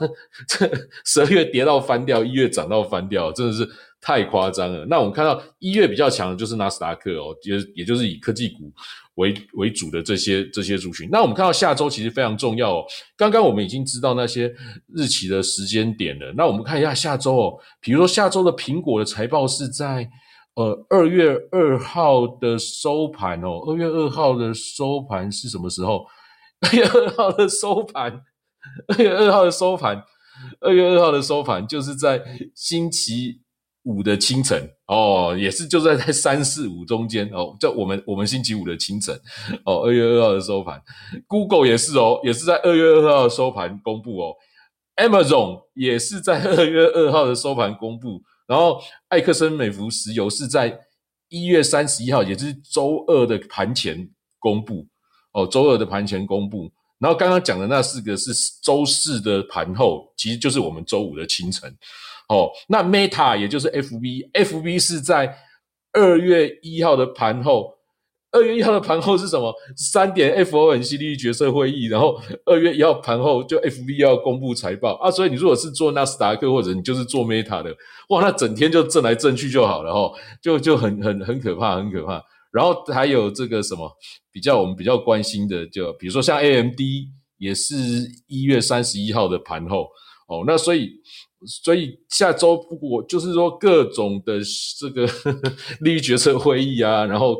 [0.48, 0.72] 这
[1.06, 3.68] 十二月跌到翻掉，一月涨到翻掉，真的是
[4.02, 4.86] 太夸张了。
[4.86, 8.72] 那我们看到一月比较强的就是纳斯达克哦，也也就是以科技股。
[9.16, 12.86] 为为主的这些这些族群，那我们看到下周其实非常重要哦。
[13.16, 14.54] 刚刚我们已经知道那些
[14.94, 17.58] 日期的时间点了，那我们看一下下周哦。
[17.80, 20.06] 比如说下周的苹果的财报是在
[20.56, 23.62] 呃二月二号的收盘哦。
[23.68, 26.06] 二月二号的收盘是什么时候？
[26.62, 28.22] 二月二号的收盘，
[28.88, 30.04] 二月二号的收盘，
[30.60, 32.22] 二月二号的收盘就是在
[32.56, 33.42] 星期。
[33.86, 39.16] 五的清晨哦，也是就在在三四五中间哦，在我们我们星期五的清晨
[39.64, 40.82] 哦，二月二号的收盘
[41.28, 44.34] ，Google 也是哦，也是在二月二号的收盘公布哦
[44.96, 50.80] ，Amazon 也是在二月二号的收盘公布，然后艾克森美孚石油是在
[51.30, 54.88] 一月三十一号，也就是周二的盘前公布。
[55.34, 58.32] 哦，周二的盘前公布，然后刚刚讲的那四个是
[58.64, 61.70] 周四的盘后，其实就是我们周五的清晨。
[62.30, 65.38] 哦，那 Meta 也就是 FB，FB 是在
[65.92, 67.74] 二月一号的盘后，
[68.36, 69.54] 二月一号的盘后是什么？
[69.78, 77.74] 三点 FOMC 利率决策会议，然后二月一号盘后就 FB 要公布财报啊，所以你如果是做纳斯达克或者你就是做 Meta 的，
[78.10, 80.12] 哇，那整天就震来震去就好了哈，
[80.44, 82.22] 就就很很很可怕，很可怕。
[82.52, 83.90] 然后还有这个什么
[84.32, 86.80] 比较我们比较关心的，就比如说像 AMD
[87.38, 87.74] 也是
[88.28, 89.88] 一月三十一号的盘后
[90.28, 90.92] 哦，那所以。
[91.48, 94.40] 所以下周我就是说各种的
[94.80, 95.08] 这个
[95.82, 97.40] 利益决策会议啊，然后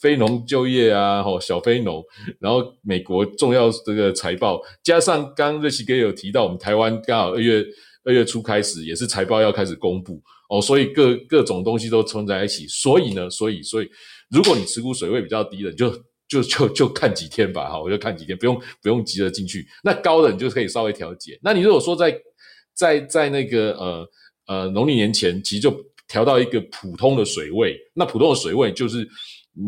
[0.00, 2.02] 非农就业啊，吼小非农，
[2.38, 7.64] 然后美国重要这个财报，加上刚瑞奇哥有提到，我们台湾刚好二月
[8.04, 13.88] 二月初开始也是财报要开始公布哦，所以各各种东西都冲在一起，所以呢，所以所以
[14.30, 15.90] 如果你持股水位比较低的，就
[16.28, 19.66] 就就就看几天吧，哈，我就看几天，不用不用急着进去。
[19.84, 21.38] 那高的你就可以稍微调节。
[21.42, 22.10] 那你如果说在
[22.74, 24.08] 在在那个呃
[24.46, 25.74] 呃农历年前，其实就
[26.08, 27.78] 调到一个普通的水位。
[27.94, 29.06] 那普通的水位就是，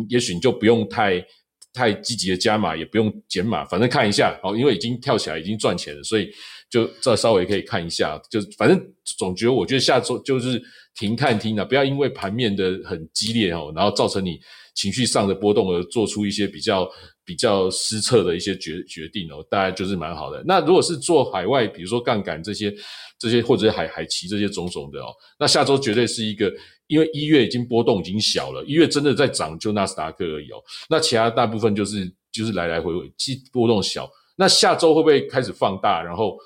[0.08, 1.24] 也许你就不用太
[1.72, 6.30] 太积极的加码，也不用减码，反正看一下哦，因为已经跳起来，已经赚钱了，所以
[6.70, 8.20] 就这稍微可以看一下。
[8.30, 8.80] 就反正
[9.18, 10.62] 总觉得，我觉得下周就是
[10.94, 14.38] 停看听的，不要因为盘面的很激烈哦，然后造成你
[14.74, 16.88] 情绪上的波动而做出一些比较。
[17.24, 20.42] 比较失策的一些决决定哦，大概就是蛮好的。
[20.46, 22.74] 那如果是做海外，比如说杠杆这些、
[23.18, 25.06] 这些或者海海奇这些种种的哦，
[25.38, 26.52] 那下周绝对是一个，
[26.86, 30.62] 因为一月已经波动已经小了，一月真的在涨就纳斯达克而已哦。
[30.88, 34.08] 那其他大部分就是就是来来回回，其波动小。
[34.36, 36.36] 那下周会不会开始放大，然后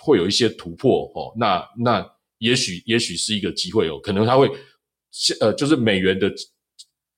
[0.00, 1.34] 会有一些突破哦？
[1.36, 4.50] 那那也许也许是一个机会哦，可能它会
[5.40, 6.32] 呃，就是美元的。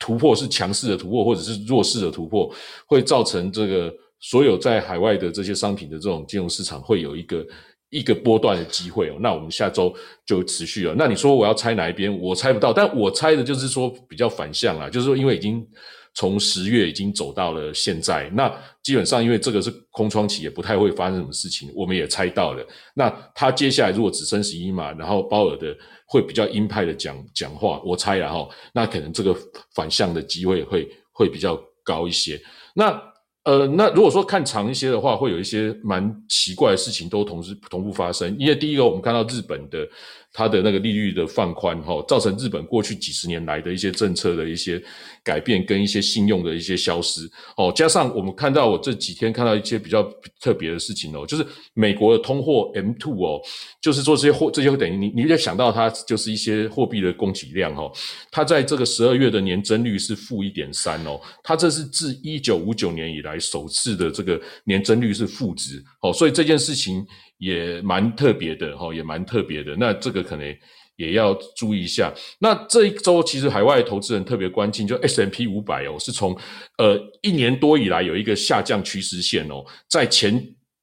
[0.04, 2.52] 突破是强势的突破，或者是弱势的突破，
[2.84, 3.90] 会造成这个
[4.20, 7.46] 所有在海外的这些商品的这种金融市场会有一个
[7.88, 9.16] 一个波段的机会哦。
[9.20, 9.94] 那我们下周
[10.26, 10.94] 就持续了。
[10.98, 12.14] 那你说我要猜哪一边？
[12.20, 15.66] 我猜不到，但我猜的就是说比较反向啊，就是说因为已经。
[16.14, 18.50] 从十月已经走到了现在，那
[18.82, 21.70] 基本上因为这个是空窗期，也不太会发生什么事情。
[21.74, 25.76] 我们也猜到了，那他接下来如果只升十一码，然后鲍尔的
[26.06, 29.36] 会比较鹰派的讲讲话，我猜然后那可能这个
[29.74, 32.40] 反向的机会会会比较高一些。
[32.74, 33.00] 那。
[33.44, 38.34] 呃，那如果说看长一些的话，会有一些蛮奇怪的事情都同时同步发生。
[38.38, 39.86] 因为第一个，我们看到日本的
[40.34, 44.82] 它的那个利率的放宽，哈，造成日本过去几十年来的一些政策的一些
[45.22, 50.02] 改变跟一些信用的一些消失，哦，加上我们看到我这几天看到一些比较
[50.40, 53.40] 特别的事情哦，就是美国的通货 M two 哦，
[53.80, 57.92] 就是做这些货这些等于你你就想到它就是一些货币的供给量哦，
[58.32, 63.38] 它在这个十二月的年增率是负一点三哦，它这是自一九五九年以来。
[63.44, 67.06] 首次的这个年增率是负值，哦，所以这件事情
[67.44, 69.76] 也蛮特别的，哈，也蛮特别的。
[69.76, 70.56] 那这个可能
[70.96, 72.12] 也要注意一下。
[72.38, 76.36] 那这一周其实海外投资人特别关心，就 S M P 五百哦，是从
[76.78, 80.32] 呃一年多以来有一个下降趋势线哦，在前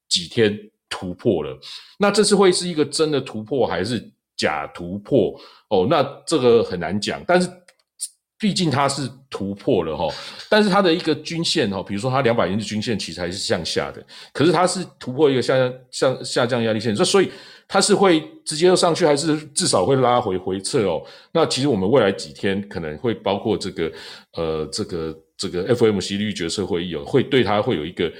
[0.08, 0.58] 几天
[0.90, 1.60] 突破了。
[1.98, 5.40] 那这次会是一个真的突破还是假突破？
[5.70, 7.50] 哦，那这个很难讲，但是。
[8.42, 10.12] 毕竟它是突破了哈，
[10.50, 14.04] 但是它的一个均线哈，比如说它两百日均线其实还是向下的，
[14.34, 17.32] 可是它是突破一个下降向下降压力线，这所以
[17.68, 21.06] 它是会直接就上去，还是至少会拉回回撤哦？
[21.32, 23.92] 那其实我们未来几天可能会包括这个
[24.34, 28.12] 呃这个这个 FOMC 利率决策会议哦，会对它会有一个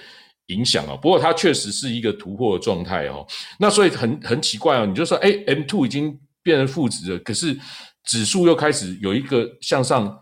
[0.50, 0.96] 影响哦。
[1.02, 3.26] 不过它确实是一个突破的状态哦。
[3.58, 7.58] 那所以很很奇怪哦，你就说哎，M two 已经变成负值了，可是。
[8.06, 10.18] 指数又开始有一个向上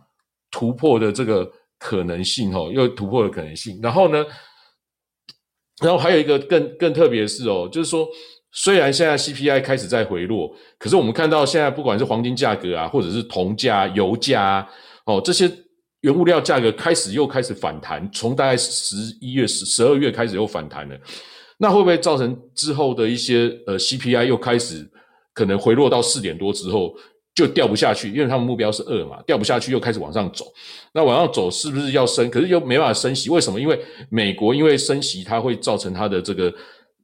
[0.51, 3.79] 突破的这个可能性，哦，又突破的可能性。
[3.81, 4.25] 然后呢，
[5.81, 8.07] 然后还有一个更更特别的是哦，就是说，
[8.51, 14.67] 虽然现在 CPI 开始在回落，可是我们看到现在不管是黄金价格啊，或者是铜价、油价
[15.05, 15.49] 哦，这些
[16.01, 20.99] 原物料价格开始又开始反弹，从大概十一月、十十二月开始又反弹了。
[21.57, 24.89] 那会不会造成之后的一些呃 CPI 又开始
[25.33, 26.93] 可能回落到四点多之后？
[27.35, 30.45] 就掉不下去，因为他们目标是二嘛，掉不下去又开始往上走。
[30.93, 32.29] 那往上走是不是要升？
[32.29, 33.59] 可是又没办法升息，为什么？
[33.59, 33.79] 因为
[34.09, 36.53] 美国因为升息，它会造成它的这个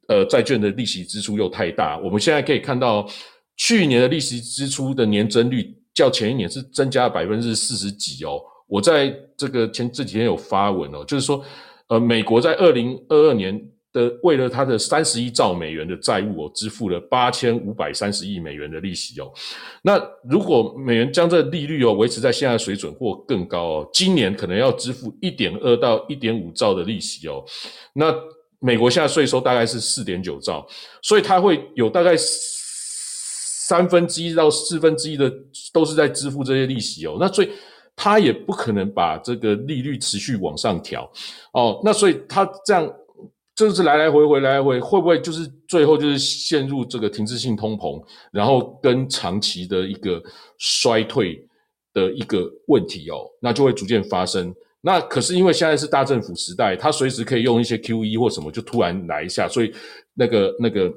[0.10, 1.98] 呃债券的利息支出又太大。
[2.00, 3.08] 我们现在可以看到，
[3.56, 8.42] 去年的利息支出的年增率较前一年是增加了百分之四十几哦。
[8.68, 11.42] 我在这个前这几天有发文哦，就是说，
[11.88, 13.62] 呃，美国在二零二二年。
[13.96, 19.32] 的为了他的三十一兆美元的债务哦，支付了八千五百三十亿美元的利息哦。
[19.82, 19.98] 那
[20.30, 27.42] 如果美元将这利率哦维持在现在水准或更高哦，今年可能要支付一点二到一点五兆的利息哦。
[27.94, 28.14] 那
[28.60, 30.68] 美国现在税收大概是四点九兆，
[31.02, 35.32] 所以它会有大概三分之一到四分之一的
[35.72, 37.16] 都是在支付这些利息哦。
[37.18, 37.50] 那所以
[37.96, 41.10] 它也不可能把这个利率持续往上调
[41.54, 41.82] 哦。
[41.86, 42.94] 那所以它这样。
[43.56, 50.22] 这是来来回回，来来回，会不会就是最后就是陷入这个停滞性通膨，然后跟长期的一个
[50.58, 51.48] 衰退
[51.94, 54.54] 的一个问题哦，那就会逐渐发生。
[54.82, 59.74] 那可是因为现在是大政府时代，它随时可以用一些 QE 或什么，就突然来一下，所以
[60.14, 60.94] 那个那个。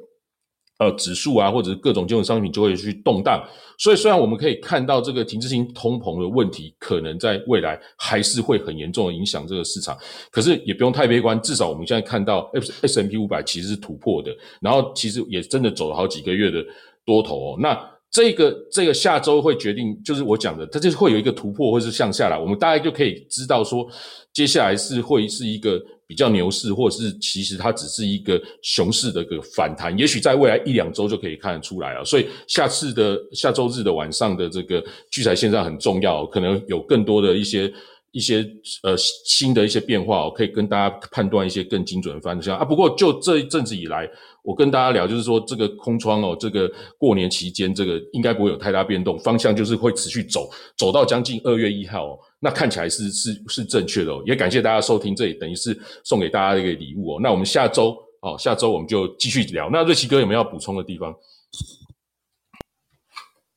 [0.78, 3.44] 呃，指数啊，或者是各种金融商品就会去动荡，
[3.78, 9.98] 所以虽然我们可以看到这个停滞性通膨的问题，可能在未来还是会很严重的影响这个市场，
[10.30, 14.30] 可是也不用太悲观，至少我们现在看到 S S M P 五百其实是突破的，
[14.60, 16.64] 然后其实也真的走了好几个月的
[17.04, 17.58] 多头哦。
[17.58, 17.76] 那
[18.08, 23.84] 这个这个下周会决定，就是我讲的，它就是会有一个突破，或是向下来，我们大概就可以知道说，
[24.32, 25.82] 接下来是会是一个。
[26.08, 32.02] 比较牛市，或者是其实它只是一个熊市的一个反弹，也许在未来一两周就可以看得出来了。
[32.02, 37.70] 所以下次的下周日的晚上的这个聚财线上很重要，可能有更多的一些
[38.12, 38.38] 一些
[38.82, 42.64] 呃新的一些变化，可以跟大家判断一些更精准的方向啊。
[42.64, 44.08] 不过就这一阵子以来，
[44.42, 52.18] 我跟大家聊，就是说这个空窗哦，这个过年期间这个应该不会有太大变动，方向就是会持续走，走到将近二月一号。
[52.40, 57.20] 那看起来是是是正确的哦，也感谢大家收听，这里等于是送给大家的一个礼物哦。
[57.20, 59.68] 那我们下周哦，下周我们就继续聊。
[59.70, 61.12] 那瑞奇哥有没有要补充的地方？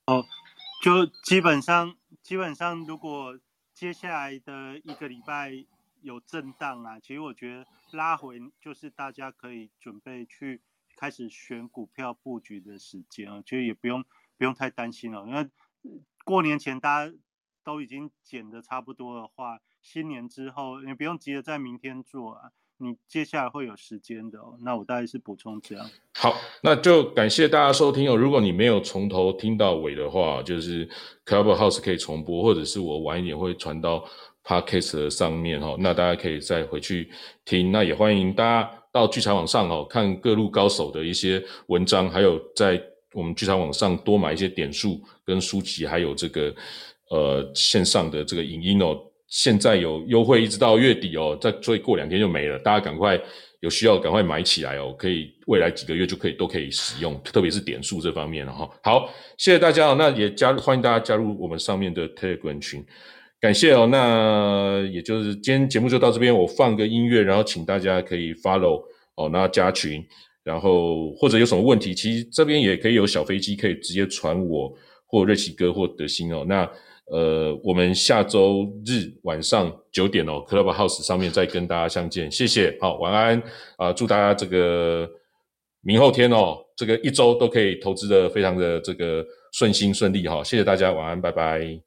[0.07, 0.25] 哦，
[0.83, 3.39] 就基本上基本上，如果
[3.75, 5.53] 接下来的一个礼拜
[6.01, 10.59] 有震荡啊，其实我觉得拉回就是大家可以准备去
[10.97, 14.03] 开始选股票布局的时间啊，其实也不用
[14.39, 15.47] 不用太担心了，因为
[16.25, 17.13] 过年前大家。
[17.63, 24.57] 都已经减的差不多的话，新年之后你不用急着在明天做啊，你接下来会有时间的哦。
[24.61, 25.89] 那我大概是补充这样。
[26.13, 28.15] 好，那就感谢大家收听哦。
[28.15, 30.87] 如果你没有从头听到尾的话，就是
[31.25, 34.03] Clubhouse 可以重播，或者是我晚一点会传到
[34.43, 35.75] Podcast 上面哈。
[35.79, 37.11] 那大家可以再回去
[37.45, 37.71] 听。
[37.71, 42.81] 那也欢迎大家到聚财网上哦，看各路高手的一些文章，还有在
[43.13, 46.53] 我们聚财网上多买一些点数跟书籍，还有这个
[47.11, 48.99] 呃线上的这个影音哦。
[49.27, 52.59] 现在有优惠，一直到月底哦，再所以过两天就没了。
[52.59, 53.17] 大家赶快
[53.61, 58.69] 有需要赶快买起来哦，可以未来几个月就可以都可以使用，特别是点数这方面了哈。
[58.83, 62.83] 好，谢谢大家哦，那也加入欢迎大家加入我们上面的 Telegram 群，
[63.39, 63.87] 感谢哦。
[63.89, 68.83] 那也就是今天节目就到这边，我放个音乐，然后请大家可以 follow
[69.15, 70.05] 哦，那加群，
[70.43, 74.75] 然后或者有什么问题，其实这边也可以有小飞机可以直接传我
[75.05, 76.69] 或瑞奇哥或德兴哦，那。
[77.11, 83.43] 呃，我们下周日晚上九点哦，Club House 上面再跟大家相见，谢谢，好晚安
[83.75, 85.05] 啊，祝大家这个
[85.81, 91.81] 明后天哦，这个一周都可以投资的非常的这个顺心顺利哈，谢谢大家，晚安，拜拜。